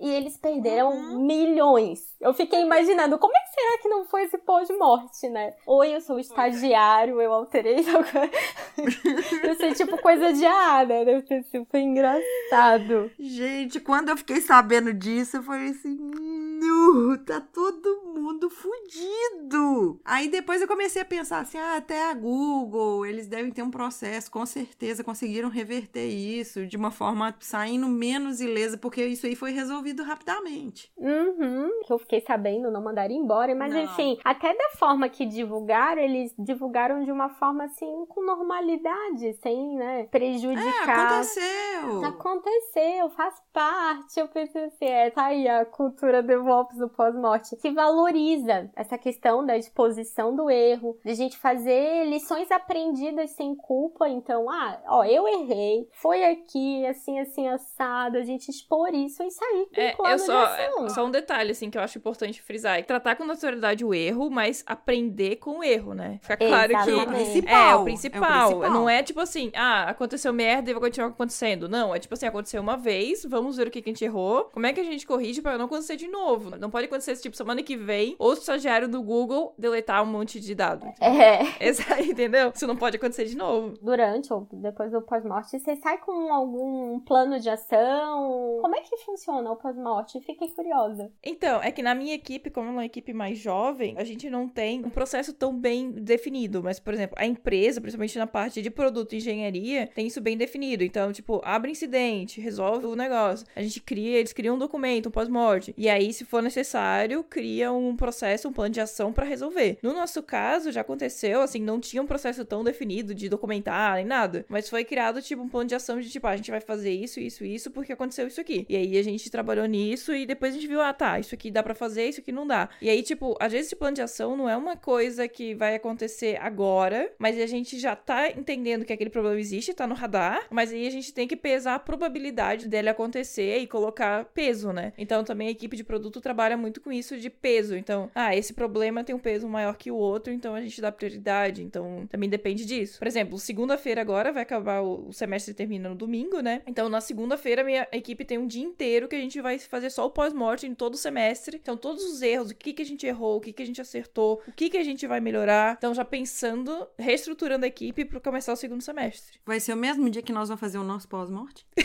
[0.00, 2.16] e eles perderam milhões.
[2.20, 5.54] Eu fiquei imaginando como é que será que não foi esse pós-morte, né?
[5.66, 7.76] Oi, eu sou o estagiário, eu alterei.
[8.78, 11.04] Isso é tipo coisa de ah, né?
[11.50, 13.10] Sido foi engraçado.
[13.18, 20.00] Gente, quando eu fiquei sabendo disso, eu falei assim: "Nu, tá todo mundo fudido.
[20.04, 23.70] Aí depois eu comecei a pensar assim: ah, até a Google, eles devem ter um
[23.70, 29.34] processo, com certeza conseguiram reverter isso de uma forma saindo menos ilesa, porque isso aí
[29.34, 30.90] foi resolvido rapidamente.
[30.96, 33.82] Uhum, que eu fiquei sabendo, não mandaram embora, mas Não.
[33.82, 39.74] enfim, até da forma que divulgaram, eles divulgaram de uma forma assim, com normalidade, sem,
[39.76, 41.16] né, É, prejudicar.
[41.16, 42.04] aconteceu.
[42.04, 44.20] Aconteceu, faz parte.
[44.20, 49.44] Eu pensei assim, é, tá aí a cultura DevOps do pós-morte, que valoriza essa questão
[49.44, 54.08] da exposição do erro, de a gente fazer lições aprendidas sem culpa.
[54.08, 59.30] Então, ah, ó, eu errei, foi aqui, assim, assim, assado, a gente expor isso e
[59.30, 60.86] sair com É, plano eu só, de ação.
[60.86, 62.78] é, só um detalhe, assim, que eu acho importante frisar.
[62.78, 66.18] É tratar com naturalidade o erro, mas aprender com o erro, né?
[66.22, 67.06] Fica claro Que é o Exatamente.
[67.06, 67.14] que...
[67.32, 67.70] principal.
[67.70, 68.60] É, o principal.
[68.70, 71.68] Não é tipo assim, ah, aconteceu merda e vai continuar acontecendo.
[71.68, 74.44] Não, é tipo assim, aconteceu uma vez, vamos ver o que, que a gente errou,
[74.52, 76.56] como é que a gente corrige pra não acontecer de novo.
[76.58, 80.54] Não pode acontecer, tipo, semana que vem, o estagiário do Google deletar um monte de
[80.54, 80.88] dados.
[81.00, 82.52] É, Essa, entendeu?
[82.54, 83.74] Isso não pode acontecer de novo.
[83.82, 88.58] durante ou depois do pós-morte, você sai com algum plano de ação?
[88.60, 90.20] Como é que funciona o pós-morte?
[90.20, 91.10] Fiquei curiosa.
[91.22, 94.48] Então, é que na minha equipe, como é uma equipe mais jovem, a gente não
[94.48, 96.62] tem um processo tão bem definido.
[96.62, 100.36] Mas, por exemplo, a empresa, principalmente na parte de produto e engenharia, tem isso bem
[100.36, 100.84] definido.
[100.84, 103.46] Então, tipo, abre incidente, resolve o negócio.
[103.54, 105.74] A gente cria, eles criam um documento, um pós-morte.
[105.76, 109.78] E aí, se for necessário, cria um processo, um plano de ação pra resolver.
[109.82, 114.04] No nosso caso, já aconteceu, assim, não tinha um processo tão definido de documentar nem
[114.04, 114.44] nada.
[114.48, 116.92] Mas foi criado, tipo, um plano de ação de, tipo, ah, a gente vai fazer
[116.92, 118.66] isso, isso, isso, porque aconteceu isso aqui.
[118.68, 121.50] E aí a gente trabalhou nisso e depois a gente viu, ah, tá, isso aqui
[121.50, 122.68] dá pra fazer, isso aqui não dá.
[122.80, 125.74] E aí, tipo, às vezes esse plano de ação não é uma coisa que vai
[125.74, 130.46] acontecer agora, mas a gente já tá entendendo que aquele problema existe, tá no radar,
[130.50, 134.92] mas aí a gente tem que pesar a probabilidade dele acontecer e colocar peso, né?
[134.96, 137.76] Então também a equipe de produto trabalha muito com isso de peso.
[137.76, 140.92] Então, ah, esse problema tem um peso maior que o outro, então a gente dá
[140.92, 141.62] prioridade.
[141.62, 142.98] Então também depende disso.
[142.98, 146.62] Por exemplo, segunda-feira agora vai acabar o semestre termina no domingo, né?
[146.66, 150.06] Então na segunda-feira minha equipe tem um dia inteiro que a gente vai fazer só
[150.06, 151.58] o pós-mortem todo o semestre.
[151.60, 153.80] Então todos os erros, o que que a gente errou, o que que a gente
[153.80, 155.74] acertou, o que que a gente vai melhorar.
[155.76, 159.38] Então já pensando, reestruturando a equipe para começar o segundo semestre.
[159.44, 161.66] Vai ser o mesmo dia que nós vamos fazer o nosso pós-morte?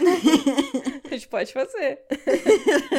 [1.10, 2.00] A gente pode fazer.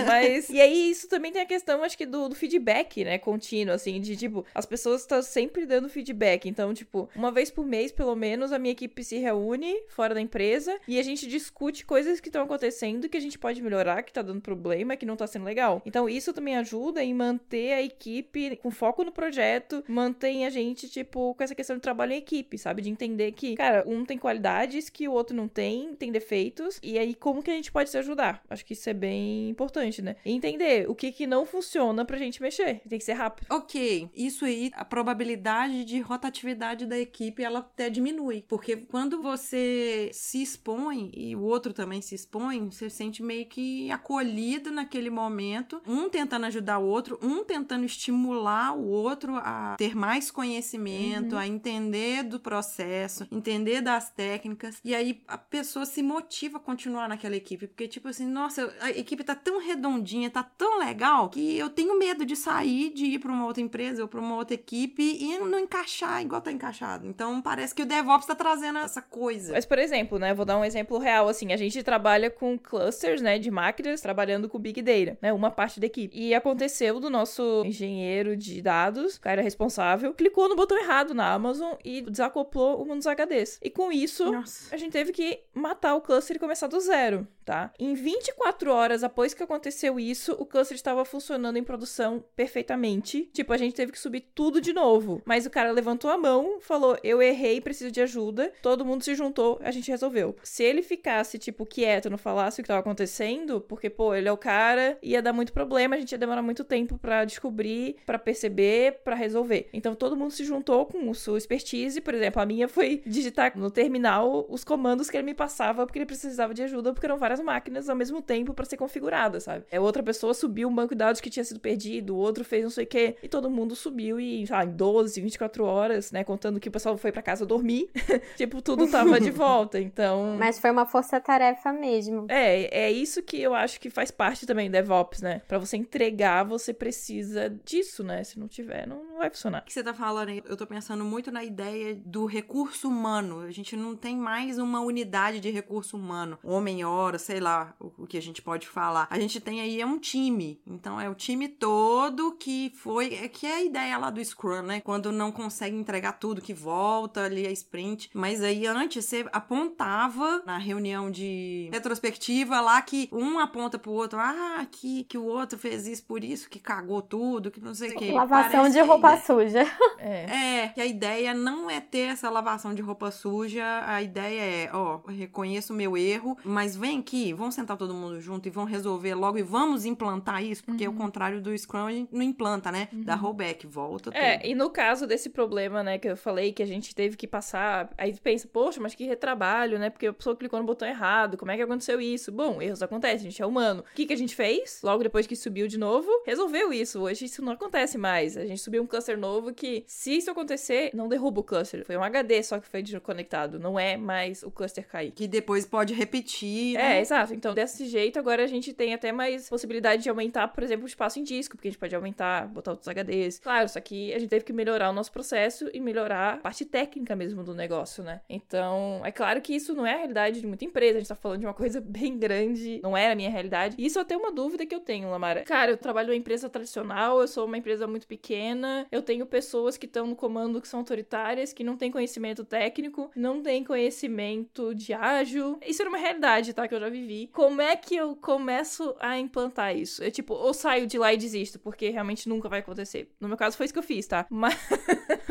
[0.06, 0.50] Mas.
[0.50, 3.18] E aí, isso também tem a questão, acho que, do, do feedback, né?
[3.18, 6.48] Contínuo, assim, de tipo, as pessoas estão sempre dando feedback.
[6.48, 10.22] Então, tipo, uma vez por mês, pelo menos, a minha equipe se reúne fora da
[10.22, 12.71] empresa e a gente discute coisas que estão acontecendo
[13.10, 15.82] que a gente pode melhorar, que tá dando problema, que não tá sendo legal.
[15.86, 20.90] Então, isso também ajuda em manter a equipe com foco no projeto, mantém a gente,
[20.90, 22.82] tipo, com essa questão de trabalho em equipe, sabe?
[22.82, 26.98] De entender que, cara, um tem qualidades que o outro não tem, tem defeitos, e
[26.98, 28.44] aí como que a gente pode se ajudar?
[28.50, 30.16] Acho que isso é bem importante, né?
[30.26, 32.82] E entender o que que não funciona pra gente mexer.
[32.88, 33.48] Tem que ser rápido.
[33.50, 38.44] Ok, isso aí, a probabilidade de rotatividade da equipe, ela até diminui.
[38.48, 43.46] Porque quando você se expõe e o outro também se expõe, você se sente meio
[43.46, 49.76] que acolhido naquele momento, um tentando ajudar o outro, um tentando estimular o outro a
[49.78, 54.80] ter mais conhecimento, a entender do processo, entender das técnicas.
[54.84, 57.68] E aí a pessoa se motiva a continuar naquela equipe.
[57.68, 61.98] Porque, tipo assim, nossa, a equipe tá tão redondinha, tá tão legal, que eu tenho
[61.98, 65.38] medo de sair, de ir pra uma outra empresa ou pra uma outra equipe e
[65.40, 67.08] não encaixar igual tá encaixado.
[67.08, 69.54] Então parece que o DevOps tá trazendo essa coisa.
[69.54, 73.22] Mas, por exemplo, né, vou dar um exemplo real, assim, a gente trabalha com clusters,
[73.22, 76.18] né, de máquinas, trabalhando com Big Data, né, uma parte da equipe.
[76.18, 81.32] E aconteceu do nosso engenheiro de dados, o cara responsável, clicou no botão errado na
[81.32, 83.60] Amazon e desacoplou um dos HDs.
[83.62, 84.74] E com isso, Nossa.
[84.74, 87.72] a gente teve que matar o cluster e começar do zero, tá?
[87.80, 93.30] Em 24 horas após que aconteceu isso, o cluster estava funcionando em produção perfeitamente.
[93.34, 95.22] Tipo, a gente teve que subir tudo de novo.
[95.26, 98.52] Mas o cara levantou a mão, falou: Eu errei, preciso de ajuda.
[98.62, 100.36] Todo mundo se juntou, a gente resolveu.
[100.44, 104.32] Se ele ficasse, tipo, quieto, não falasse o que estava acontecendo, porque, pô, ele é
[104.32, 108.18] o cara, ia dar muito problema, a gente ia demorar muito tempo pra descobrir, pra
[108.18, 109.70] perceber, pra resolver.
[109.72, 112.02] Então todo mundo se juntou com sua expertise.
[112.02, 116.00] Por exemplo, a minha foi digitar no terminal os comandos que ele me passava porque
[116.00, 119.66] ele precisava de ajuda, porque eram várias máquinas ao mesmo tempo pra ser configurada, sabe?
[119.72, 122.64] É outra pessoa subiu um banco de dados que tinha sido perdido, o outro fez
[122.64, 126.12] não sei o quê, e todo mundo subiu e, sei lá, em 12, 24 horas,
[126.12, 127.90] né, contando que o pessoal foi pra casa dormir,
[128.36, 129.80] tipo, tudo tava de volta.
[129.80, 132.26] Então, Mas foi uma força-tarefa mesmo.
[132.32, 135.42] É, é isso que eu acho que faz parte também do DevOps, né?
[135.50, 138.24] Pra você entregar, você precisa disso, né?
[138.24, 139.60] Se não tiver, não, não vai funcionar.
[139.60, 140.42] O que você tá falando aí?
[140.46, 143.42] Eu tô pensando muito na ideia do recurso humano.
[143.42, 146.40] A gente não tem mais uma unidade de recurso humano.
[146.42, 149.08] Homem, hora, sei lá o, o que a gente pode falar.
[149.10, 150.62] A gente tem aí é um time.
[150.66, 153.14] Então é o time todo que foi.
[153.16, 154.80] É que é a ideia lá do Scrum, né?
[154.80, 158.10] Quando não consegue entregar tudo, que volta ali a sprint.
[158.14, 162.21] Mas aí antes você apontava na reunião de retrospectiva
[162.62, 166.50] lá que um aponta pro outro, ah, que, que o outro fez isso por isso,
[166.50, 168.12] que cagou tudo, que não sei o que.
[168.12, 169.62] Lavação de roupa suja.
[170.04, 170.64] É.
[170.64, 174.70] É, que a ideia não é ter essa lavação de roupa suja, a ideia é,
[174.74, 178.72] ó, reconheço o meu erro, mas vem aqui, vamos sentar todo mundo junto e vamos
[178.72, 180.96] resolver logo e vamos implantar isso, porque Uhum.
[180.96, 182.88] o contrário do Scrum a gente não implanta, né?
[182.92, 184.16] Dá rollback, volta tudo.
[184.18, 187.28] É, e no caso desse problema, né, que eu falei que a gente teve que
[187.28, 189.92] passar, aí pensa, poxa, mas que retrabalho, né?
[189.92, 192.32] Porque a pessoa clicou no botão errado, como é que aconteceu isso?
[192.32, 193.82] Bom, erros acontecem, a gente é humano.
[193.92, 194.82] O que, que a gente fez?
[194.84, 197.02] Logo depois que subiu de novo, resolveu isso.
[197.02, 198.36] Hoje isso não acontece mais.
[198.38, 201.86] A gente subiu um cluster novo que, se isso acontecer, não derruba o cluster.
[201.86, 203.60] Foi um HD só que foi desconectado.
[203.60, 205.12] Não é mais o cluster cair.
[205.12, 207.02] Que depois pode repetir, É, né?
[207.02, 207.34] exato.
[207.34, 210.88] Então, desse jeito, agora a gente tem até mais possibilidade de aumentar, por exemplo, o
[210.88, 213.40] espaço em disco, porque a gente pode aumentar, botar outros HDs.
[213.40, 216.66] Claro, só que a gente teve que melhorar o nosso processo e melhorar a parte
[216.66, 218.22] técnica mesmo do negócio, né?
[218.30, 221.16] Então, é claro que isso não é a realidade de muita empresa, a gente tá
[221.16, 223.76] falando de uma coisa bem grande, não era a minha realidade.
[223.78, 225.44] Isso é até uma dúvida que eu tenho, Lamara.
[225.44, 228.88] Cara, eu trabalho numa empresa tradicional, eu sou uma empresa muito pequena.
[228.92, 233.12] Eu tenho pessoas que estão no comando que são autoritárias, que não têm conhecimento técnico,
[233.16, 235.60] não têm conhecimento de ágil.
[235.66, 236.68] Isso era uma realidade, tá?
[236.68, 237.30] Que eu já vivi.
[237.34, 240.04] Como é que eu começo a implantar isso?
[240.04, 243.10] Eu, tipo, ou saio de lá e desisto, porque realmente nunca vai acontecer.
[243.20, 244.26] No meu caso, foi isso que eu fiz, tá?
[244.32, 244.58] Mas,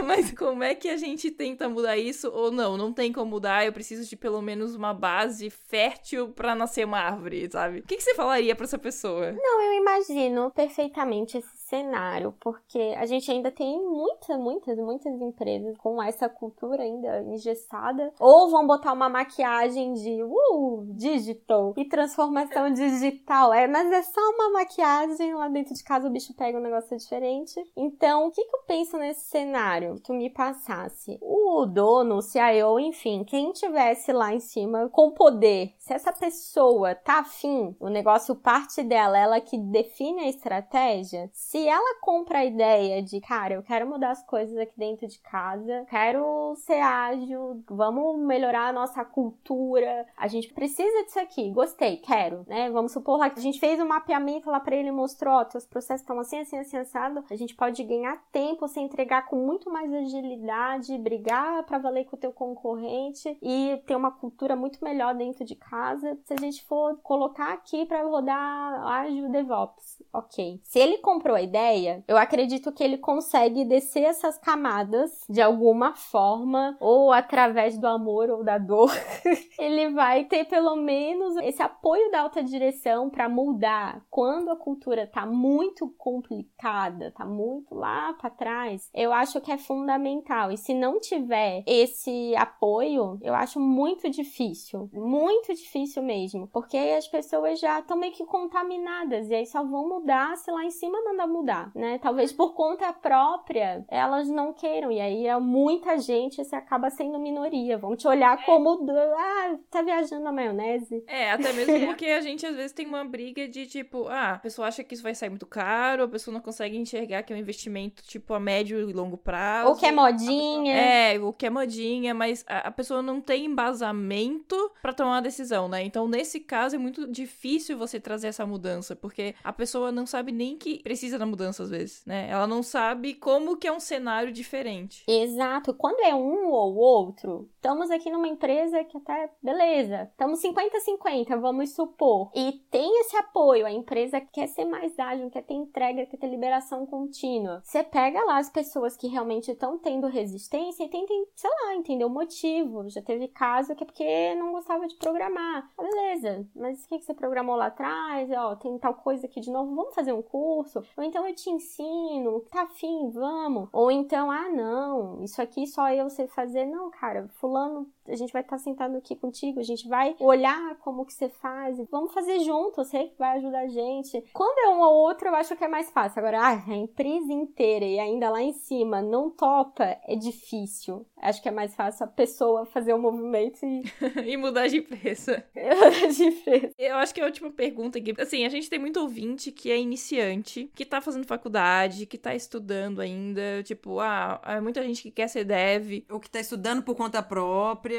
[0.04, 2.30] mas como é que a gente tenta mudar isso?
[2.30, 6.49] Ou não, não tem como mudar, eu preciso de pelo menos uma base fértil para
[6.54, 7.78] nascer uma árvore, sabe?
[7.80, 9.32] O que, que você falaria para essa pessoa?
[9.32, 15.78] Não, eu imagino perfeitamente esse cenário, porque a gente ainda tem muitas, muitas, muitas empresas
[15.78, 22.72] com essa cultura ainda engessada, ou vão botar uma maquiagem de uh, digital e transformação
[22.72, 23.54] digital.
[23.54, 26.96] É, mas é só uma maquiagem, lá dentro de casa o bicho pega um negócio
[26.96, 27.54] diferente.
[27.76, 29.94] Então, o que, que eu penso nesse cenário?
[29.94, 31.18] Que tu me passasse.
[31.22, 36.94] O dono, o CIO, enfim, quem tivesse lá em cima com poder, se essa pessoa
[36.94, 42.44] tá afim, o negócio parte dela, ela que define a estratégia, se ela compra a
[42.44, 47.62] ideia de, cara, eu quero mudar as coisas aqui dentro de casa, quero ser ágil,
[47.68, 52.70] vamos melhorar a nossa cultura, a gente precisa disso aqui, gostei, quero, né?
[52.70, 55.66] Vamos supor lá que a gente fez um mapeamento lá para ele, mostrou, ó, teus
[55.66, 59.70] processos estão assim, assim, assim, assado, a gente pode ganhar tempo, se entregar com muito
[59.70, 65.14] mais agilidade, brigar para valer com o teu concorrente e ter uma cultura muito melhor
[65.14, 70.60] dentro de casa, se a gente for colocar aqui para rodar ágil DevOps, ok.
[70.62, 75.94] Se ele comprou a ideia, eu acredito que ele consegue descer essas camadas de alguma
[75.94, 78.90] forma, ou através do amor ou da dor,
[79.58, 84.02] ele vai ter pelo menos esse apoio da alta direção para mudar.
[84.08, 89.58] Quando a cultura tá muito complicada, tá muito lá para trás, eu acho que é
[89.58, 90.52] fundamental.
[90.52, 97.08] E se não tiver esse apoio, eu acho muito difícil, muito difícil mesmo, porque as
[97.08, 101.02] pessoas já estão meio que contaminadas e aí só vão mudar se lá em cima
[101.04, 101.98] mandar mudar, né?
[101.98, 107.18] Talvez por conta própria elas não queiram e aí é muita gente se acaba sendo
[107.18, 107.78] minoria.
[107.78, 108.86] Vão te olhar como
[109.16, 111.02] ah, tá viajando na maionese.
[111.06, 114.38] É, até mesmo porque a gente às vezes tem uma briga de tipo, ah, a
[114.38, 117.36] pessoa acha que isso vai sair muito caro, a pessoa não consegue enxergar que é
[117.36, 119.68] um investimento tipo a médio e longo prazo.
[119.68, 120.74] Ou que é modinha.
[120.74, 125.22] É, o que é modinha, mas a, a pessoa não tem embasamento para tomar uma
[125.22, 125.82] decisão, né?
[125.82, 130.32] Então, nesse caso, é muito difícil você trazer essa mudança, porque a pessoa não sabe
[130.32, 132.28] nem que precisa da mudança às vezes, né?
[132.28, 135.04] Ela não sabe como que é um cenário diferente.
[135.08, 135.72] Exato.
[135.74, 141.70] Quando é um ou outro, estamos aqui numa empresa que até, beleza, estamos 50-50, vamos
[141.74, 142.30] supor.
[142.34, 146.26] E tem esse apoio, a empresa quer ser mais ágil, quer ter entrega, quer ter
[146.28, 147.62] liberação contínua.
[147.64, 152.04] Você pega lá as pessoas que realmente estão tendo resistência e tentem, sei lá, entender
[152.04, 152.88] o motivo.
[152.88, 155.70] Já teve caso que é porque não gostava de programar.
[155.78, 158.30] Ah, beleza, mas o que, que você programou lá atrás?
[158.30, 160.82] Ó, tem tal coisa aqui de novo, vamos fazer um curso?
[161.10, 163.68] Então eu te ensino, tá afim, vamos.
[163.72, 166.64] Ou então, ah, não, isso aqui só eu sei fazer.
[166.64, 171.04] Não, cara, fulano a gente vai estar sentado aqui contigo, a gente vai olhar como
[171.04, 174.24] que você faz, vamos fazer junto, você que vai ajudar a gente.
[174.32, 176.18] Quando é um ou outro, eu acho que é mais fácil.
[176.18, 181.06] Agora, ah, a empresa inteira e ainda lá em cima não topa, é difícil.
[181.16, 183.82] Acho que é mais fácil a pessoa fazer o um movimento e...
[184.32, 185.44] e mudar de empresa.
[185.54, 186.74] de empresa.
[186.78, 189.70] Eu acho que é a última pergunta aqui, assim, a gente tem muito ouvinte que
[189.70, 195.02] é iniciante, que tá fazendo faculdade, que tá estudando ainda, tipo, ah, é muita gente
[195.02, 196.04] que quer ser dev.
[196.10, 197.89] Ou que tá estudando por conta própria.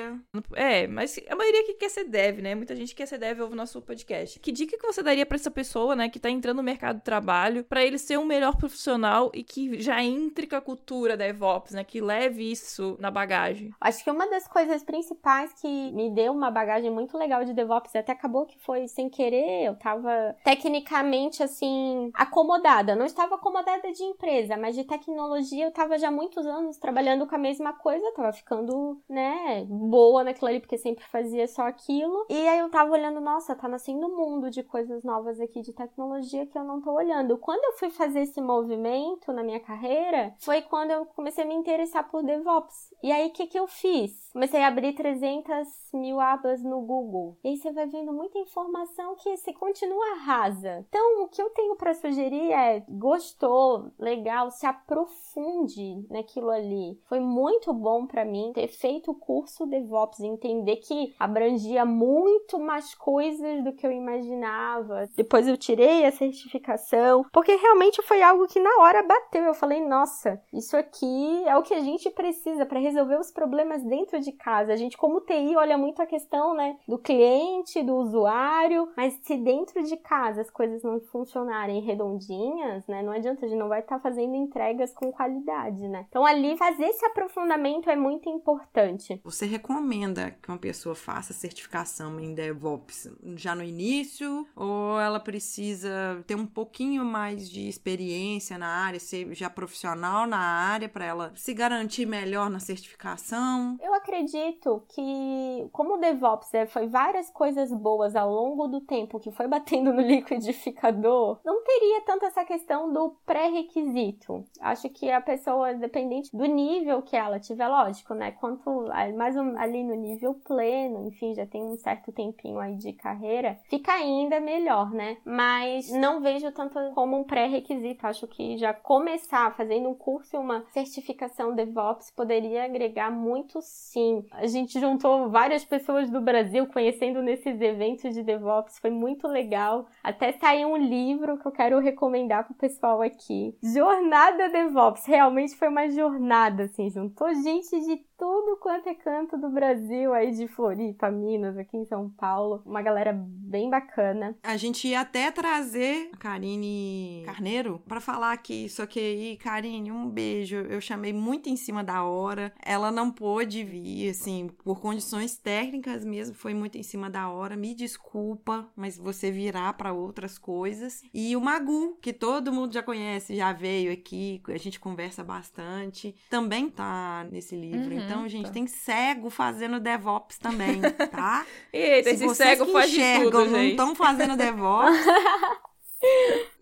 [0.56, 2.56] É, mas a maioria que quer ser dev, né?
[2.56, 4.40] Muita gente quer ser dev ouve o nosso podcast.
[4.40, 7.04] Que dica que você daria para essa pessoa, né, que tá entrando no mercado de
[7.04, 11.74] trabalho, para ele ser um melhor profissional e que já entre com a cultura DevOps,
[11.74, 13.72] né, que leve isso na bagagem?
[13.80, 17.96] Acho que uma das coisas principais que me deu uma bagagem muito legal de DevOps,
[17.96, 24.04] até acabou que foi sem querer, eu tava tecnicamente assim acomodada, não estava acomodada de
[24.04, 28.32] empresa, mas de tecnologia eu tava já muitos anos trabalhando com a mesma coisa, tava
[28.34, 32.26] ficando, né, boa naquilo ali, porque sempre fazia só aquilo.
[32.30, 35.74] E aí eu tava olhando, nossa, tá nascendo um mundo de coisas novas aqui de
[35.74, 37.38] tecnologia que eu não tô olhando.
[37.38, 41.56] Quando eu fui fazer esse movimento na minha carreira, foi quando eu comecei a me
[41.56, 42.94] interessar por DevOps.
[43.02, 44.32] E aí o que que eu fiz?
[44.32, 47.38] Comecei a abrir 300 mil abas no Google.
[47.44, 50.86] E aí você vai vendo muita informação que você continua rasa.
[50.88, 57.00] Então, o que eu tenho para sugerir é: gostou, legal, se aprofunde naquilo ali.
[57.08, 62.94] Foi muito bom para mim ter feito o curso DevOps, entender que abrangia muito mais
[62.94, 65.08] coisas do que eu imaginava.
[65.16, 69.44] Depois eu tirei a certificação, porque realmente foi algo que na hora bateu.
[69.44, 73.84] Eu falei, nossa, isso aqui é o que a gente precisa para resolver os problemas
[73.84, 74.74] dentro de casa.
[74.74, 79.38] A gente, como TI, olha muito a questão, né, do cliente, do usuário, mas se
[79.38, 83.80] dentro de casa as coisas não funcionarem redondinhas, né, não adianta, a gente não vai
[83.80, 86.06] estar tá fazendo entregas com qualidade, né?
[86.10, 89.22] Então ali fazer esse aprofundamento é muito importante.
[89.24, 96.24] Você recomenda que uma pessoa faça certificação em DevOps já no início ou ela precisa
[96.26, 101.32] ter um pouquinho mais de experiência na área, ser já profissional na área para ela
[101.36, 103.78] se garantir melhor na certificação?
[103.80, 109.20] Eu acredito que como o DevOps né, foi várias coisas boas ao longo do tempo
[109.20, 114.44] que foi batendo no liquidificador, não teria tanto essa questão do pré-requisito.
[114.60, 118.32] Acho que a pessoa, dependente do nível que ela tiver, lógico, né?
[118.32, 123.60] Quanto mais ali no nível pleno, enfim, já tem um certo tempinho aí de carreira,
[123.70, 125.18] fica ainda melhor, né?
[125.26, 128.06] Mas não vejo tanto como um pré-requisito.
[128.06, 134.26] Acho que já começar fazendo um curso e uma certificação DevOps poderia agregar muito sim.
[134.32, 139.86] A gente juntou várias pessoas do Brasil conhecendo nesses eventos de DevOps, foi muito legal.
[140.04, 143.56] Até saiu um livro que eu quero recomendar pro pessoal aqui.
[143.62, 149.50] Jornada DevOps, realmente foi uma jornada, assim, juntou gente de tudo quanto é canto do
[149.50, 152.62] Brasil, aí de Floripa, Minas, aqui em São Paulo.
[152.66, 154.36] Uma galera bem bacana.
[154.44, 159.92] A gente ia até trazer a Karine Carneiro para falar aqui, só que aí, Karine,
[159.92, 160.58] um beijo.
[160.58, 162.54] Eu chamei muito em cima da hora.
[162.64, 167.58] Ela não pôde vir, assim, por condições técnicas mesmo, foi muito em cima da hora.
[167.58, 171.02] Me desculpa, mas você virá para outras coisas.
[171.14, 176.16] E o Magu, que todo mundo já conhece, já veio aqui, a gente conversa bastante,
[176.30, 177.96] também tá nesse livro.
[177.96, 178.02] Uhum.
[178.02, 178.52] Então, gente, tá.
[178.52, 181.46] tem cego fazendo DevOps também, tá?
[181.74, 185.06] Eita, Se esse vocês cego que enxergam tudo, não estão fazendo DevOps,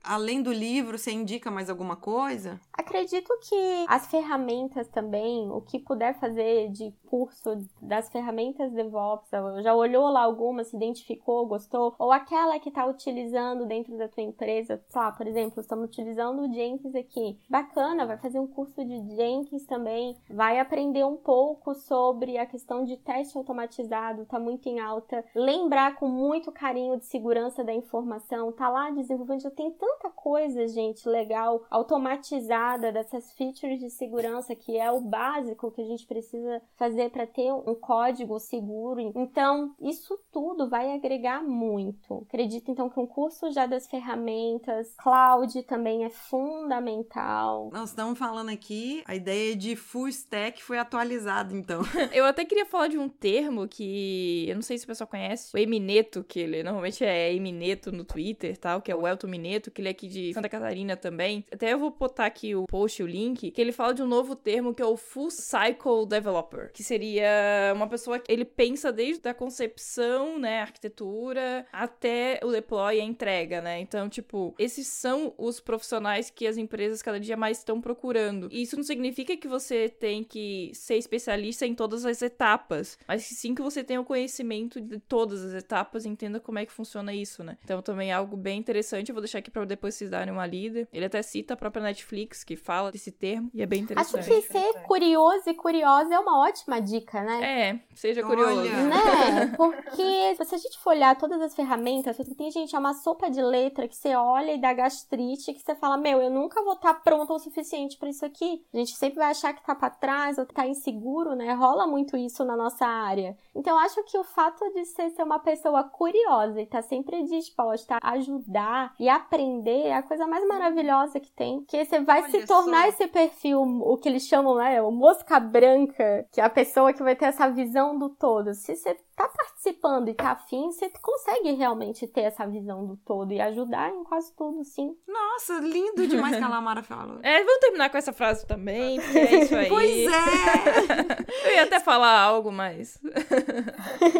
[0.09, 2.59] além do livro, você indica mais alguma coisa?
[2.73, 9.29] Acredito que as ferramentas também, o que puder fazer de curso das ferramentas DevOps,
[9.61, 14.23] já olhou lá alguma, se identificou, gostou, ou aquela que está utilizando dentro da tua
[14.23, 17.37] empresa, sei lá, por exemplo, estamos utilizando o Jenkins aqui.
[17.47, 22.83] Bacana, vai fazer um curso de Jenkins também, vai aprender um pouco sobre a questão
[22.83, 25.23] de teste automatizado, tá muito em alta.
[25.35, 29.69] Lembrar com muito carinho de segurança da informação, tá lá desenvolvendo, já tem
[29.99, 35.85] tanta coisa, gente, legal, automatizada dessas features de segurança que é o básico que a
[35.85, 39.11] gente precisa fazer para ter um código seguro.
[39.15, 42.25] Então, isso tudo vai agregar muito.
[42.27, 47.69] Acredito então que um curso já das ferramentas, cloud também é fundamental.
[47.73, 51.81] Nós estamos falando aqui, a ideia de full stack foi atualizada, então.
[52.13, 55.55] Eu até queria falar de um termo que eu não sei se o pessoal conhece,
[55.55, 59.71] o Emineto, que ele normalmente é Emineto no Twitter, tal, que é o Elton Mineto,
[59.79, 61.45] que ele é aqui de Santa Catarina também.
[61.51, 64.35] Até eu vou botar aqui o post, o link, que ele fala de um novo
[64.35, 69.27] termo que é o Full Cycle Developer, que seria uma pessoa que ele pensa desde
[69.29, 73.79] a concepção, né, arquitetura, até o deploy e a entrega, né?
[73.79, 78.49] Então, tipo, esses são os profissionais que as empresas cada dia mais estão procurando.
[78.51, 83.23] E isso não significa que você tem que ser especialista em todas as etapas, mas
[83.23, 87.13] sim que você tenha o conhecimento de todas as etapas entenda como é que funciona
[87.13, 87.57] isso, né?
[87.63, 89.09] Então, também é algo bem interessante.
[89.09, 90.87] Eu vou deixar aqui pra depois vocês darem uma lida.
[90.91, 94.47] Ele até cita a própria Netflix, que fala desse termo, e é bem Acho interessante.
[94.47, 97.69] que ser curioso e curiosa é uma ótima dica, né?
[97.69, 98.59] É, seja curioso.
[98.59, 98.83] Olha.
[98.83, 99.53] Né?
[99.55, 103.41] Porque se a gente for olhar todas as ferramentas, tem gente, é uma sopa de
[103.41, 106.95] letra que você olha e dá gastrite, que você fala, meu, eu nunca vou estar
[106.95, 108.65] pronta o suficiente pra isso aqui.
[108.73, 111.53] A gente sempre vai achar que tá pra trás ou tá inseguro, né?
[111.53, 113.37] Rola muito isso na nossa área.
[113.55, 117.23] Então, eu acho que o fato de você ser uma pessoa curiosa e tá sempre
[117.23, 121.63] disposta a ajudar e aprender é a coisa mais maravilhosa que tem.
[121.65, 122.89] Que você vai Olha se tornar só.
[122.89, 124.81] esse perfil, o que eles chamam, né?
[124.81, 128.53] O mosca branca, que é a pessoa que vai ter essa visão do todo.
[128.53, 133.33] Se você tá participando e tá afim, você consegue realmente ter essa visão do todo
[133.33, 134.95] e ajudar em quase tudo, sim.
[135.07, 137.19] Nossa, lindo demais que a Lamara falou.
[137.29, 139.67] É, vamos terminar com essa frase também, porque é isso aí.
[139.67, 141.19] Pois é!
[141.49, 142.99] Eu ia até falar algo, mas.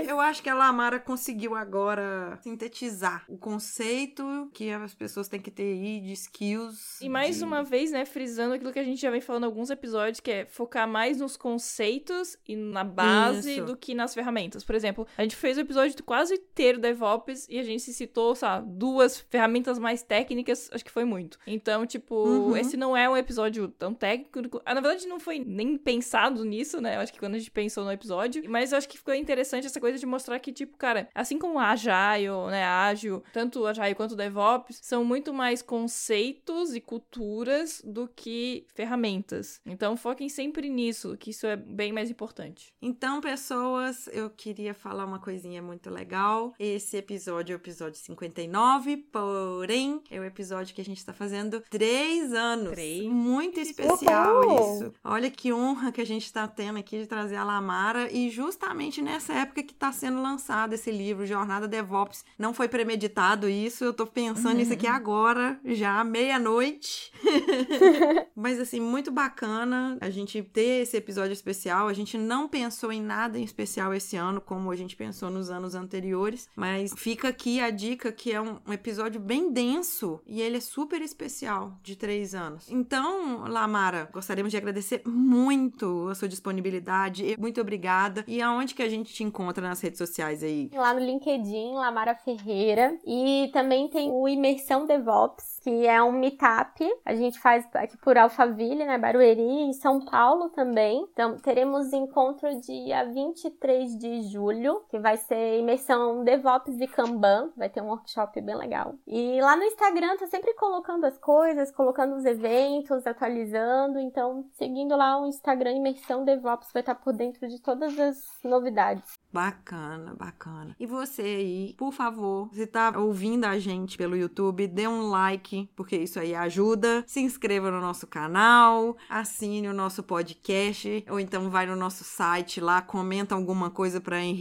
[0.07, 5.49] Eu acho que a Lamara conseguiu agora sintetizar o conceito que as pessoas têm que
[5.51, 6.99] ter aí de skills.
[7.01, 9.45] E mais de- uma vez, né, frisando aquilo que a gente já vem falando em
[9.47, 13.65] alguns episódios, que é focar mais nos conceitos e na base Isso.
[13.65, 14.63] do que nas ferramentas.
[14.63, 17.93] Por exemplo, exemplo, a gente fez o episódio quase inteiro DevOps e a gente se
[17.93, 21.37] citou, sabe, duas ferramentas mais técnicas, acho que foi muito.
[21.47, 22.57] Então, tipo, Uhum.
[22.57, 24.61] esse não é um episódio tão técnico.
[24.65, 26.95] Ah, Na verdade, não foi nem pensado nisso, né?
[26.95, 28.43] Eu acho que quando a gente pensou no episódio.
[28.49, 31.59] Mas eu acho que ficou interessante essa coisa de mostrar que, tipo, cara, assim como
[31.59, 32.63] a Agile, né?
[32.63, 38.07] A Ágil, tanto o Agile quanto o DevOps, são muito mais conceitos e culturas do
[38.07, 39.59] que ferramentas.
[39.65, 42.73] Então, foquem sempre nisso, que isso é bem mais importante.
[42.81, 46.53] Então, pessoas, eu queria falar uma coisinha muito legal.
[46.57, 51.61] Esse episódio é o episódio 59, porém, é o episódio que a gente tá fazendo
[51.69, 52.71] três anos.
[52.71, 53.03] Três.
[53.03, 54.75] Muito especial Uhul!
[54.75, 54.93] isso.
[55.03, 59.01] Olha que honra que a gente tá tendo aqui de trazer a Lamara e justamente
[59.01, 62.23] nessa época que tá sendo lançado esse livro, Jornada DevOps.
[62.37, 67.11] Não foi premeditado isso, eu tô pensando nisso aqui agora, já meia-noite.
[68.35, 71.87] Mas assim, muito bacana a gente ter esse episódio especial.
[71.87, 75.49] A gente não pensou em nada em especial esse ano, como a gente pensou nos
[75.49, 76.49] anos anteriores.
[76.55, 80.61] Mas fica aqui a dica que é um, um episódio bem denso e ele é
[80.61, 82.69] super especial de três anos.
[82.69, 87.35] Então, Lamara, gostaríamos de agradecer muito a sua disponibilidade.
[87.39, 88.23] Muito obrigada.
[88.27, 90.69] E aonde que a gente te encontra nas redes sociais aí?
[90.73, 92.97] Lá no LinkedIn, Lamara Ferreira.
[93.05, 96.87] E também tem o Imersão DevOps, que é um meetup.
[97.05, 98.97] A gente faz aqui por Alphaville, né?
[98.97, 101.07] Barueri, em São Paulo também.
[101.11, 104.48] Então, teremos encontro dia 23 de julho,
[104.89, 107.51] que vai ser imersão DevOps e Kanban.
[107.55, 108.95] Vai ter um workshop bem legal.
[109.07, 113.99] E lá no Instagram, tô sempre colocando as coisas, colocando os eventos, atualizando.
[113.99, 119.17] Então, seguindo lá o Instagram Imersão DevOps, vai estar por dentro de todas as novidades.
[119.31, 120.75] Bacana, bacana.
[120.79, 125.69] E você aí, por favor, se tá ouvindo a gente pelo YouTube, dê um like,
[125.75, 127.03] porque isso aí ajuda.
[127.05, 132.59] Se inscreva no nosso canal, assine o nosso podcast, ou então vai no nosso site
[132.59, 134.38] lá, comenta alguma coisa para enriquecer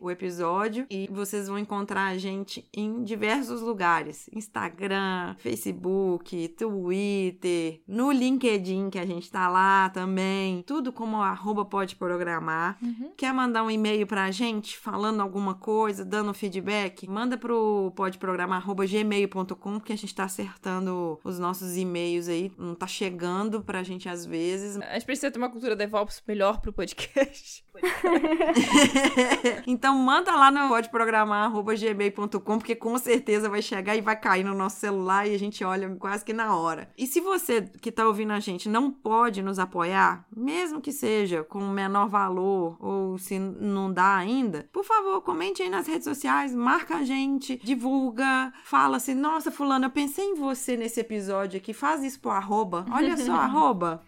[0.00, 0.86] o episódio.
[0.90, 8.98] E vocês vão encontrar a gente em diversos lugares: Instagram, Facebook, Twitter, no LinkedIn, que
[8.98, 10.62] a gente tá lá também.
[10.62, 12.78] Tudo como arroba pode programar.
[13.16, 17.08] Quer mandar um e-mail pra gente falando alguma coisa, dando feedback?
[17.08, 22.52] Manda pro podeprogramar.gmail.com que a gente tá acertando os nossos e-mails aí.
[22.58, 24.76] Não tá chegando pra gente às vezes.
[24.80, 27.64] A gente precisa ter uma cultura DevOps melhor pro podcast.
[29.66, 34.76] então manda lá no podeprogramar.gmail.com porque com certeza vai chegar e vai cair no nosso
[34.80, 36.90] celular e a gente olha quase que na hora.
[36.96, 41.42] E se você que tá ouvindo a gente não pode nos apoiar, mesmo que seja
[41.44, 46.54] com menor valor ou se não dá ainda, por favor, comente aí nas redes sociais,
[46.54, 51.72] marca a gente, divulga, fala assim, nossa, fulano, eu pensei em você nesse episódio aqui,
[51.72, 54.02] faz isso pro arroba, olha só, arroba.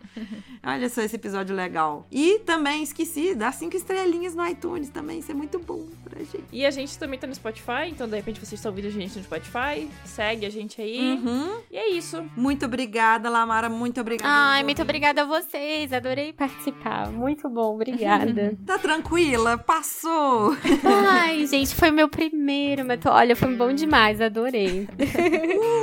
[0.63, 2.07] Olha só esse episódio legal.
[2.11, 6.45] E também esqueci, dá cinco estrelinhas no iTunes também, isso é muito bom pra gente.
[6.51, 9.17] E a gente também tá no Spotify, então de repente vocês estão ouvindo a gente
[9.19, 10.99] no Spotify, segue a gente aí.
[11.23, 11.59] Uhum.
[11.71, 12.25] E é isso.
[12.37, 14.29] Muito obrigada, Lamara, muito obrigada.
[14.33, 15.93] Ai, muito obrigada a vocês.
[15.93, 17.11] Adorei participar.
[17.11, 18.57] Muito bom, obrigada.
[18.67, 19.59] Tá tranquila?
[19.59, 20.57] Passou!
[20.85, 24.89] Ai, gente, foi meu primeiro, mas tô- olha, foi bom demais, adorei.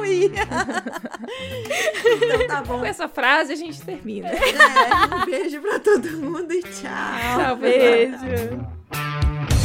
[0.01, 0.31] Ui!
[2.15, 2.79] então tá bom.
[2.79, 4.29] Com essa frase a gente termina.
[4.29, 7.37] É, um beijo pra todo mundo e tchau.
[7.37, 8.72] Tchau, beijo.
[8.93, 9.62] Thank you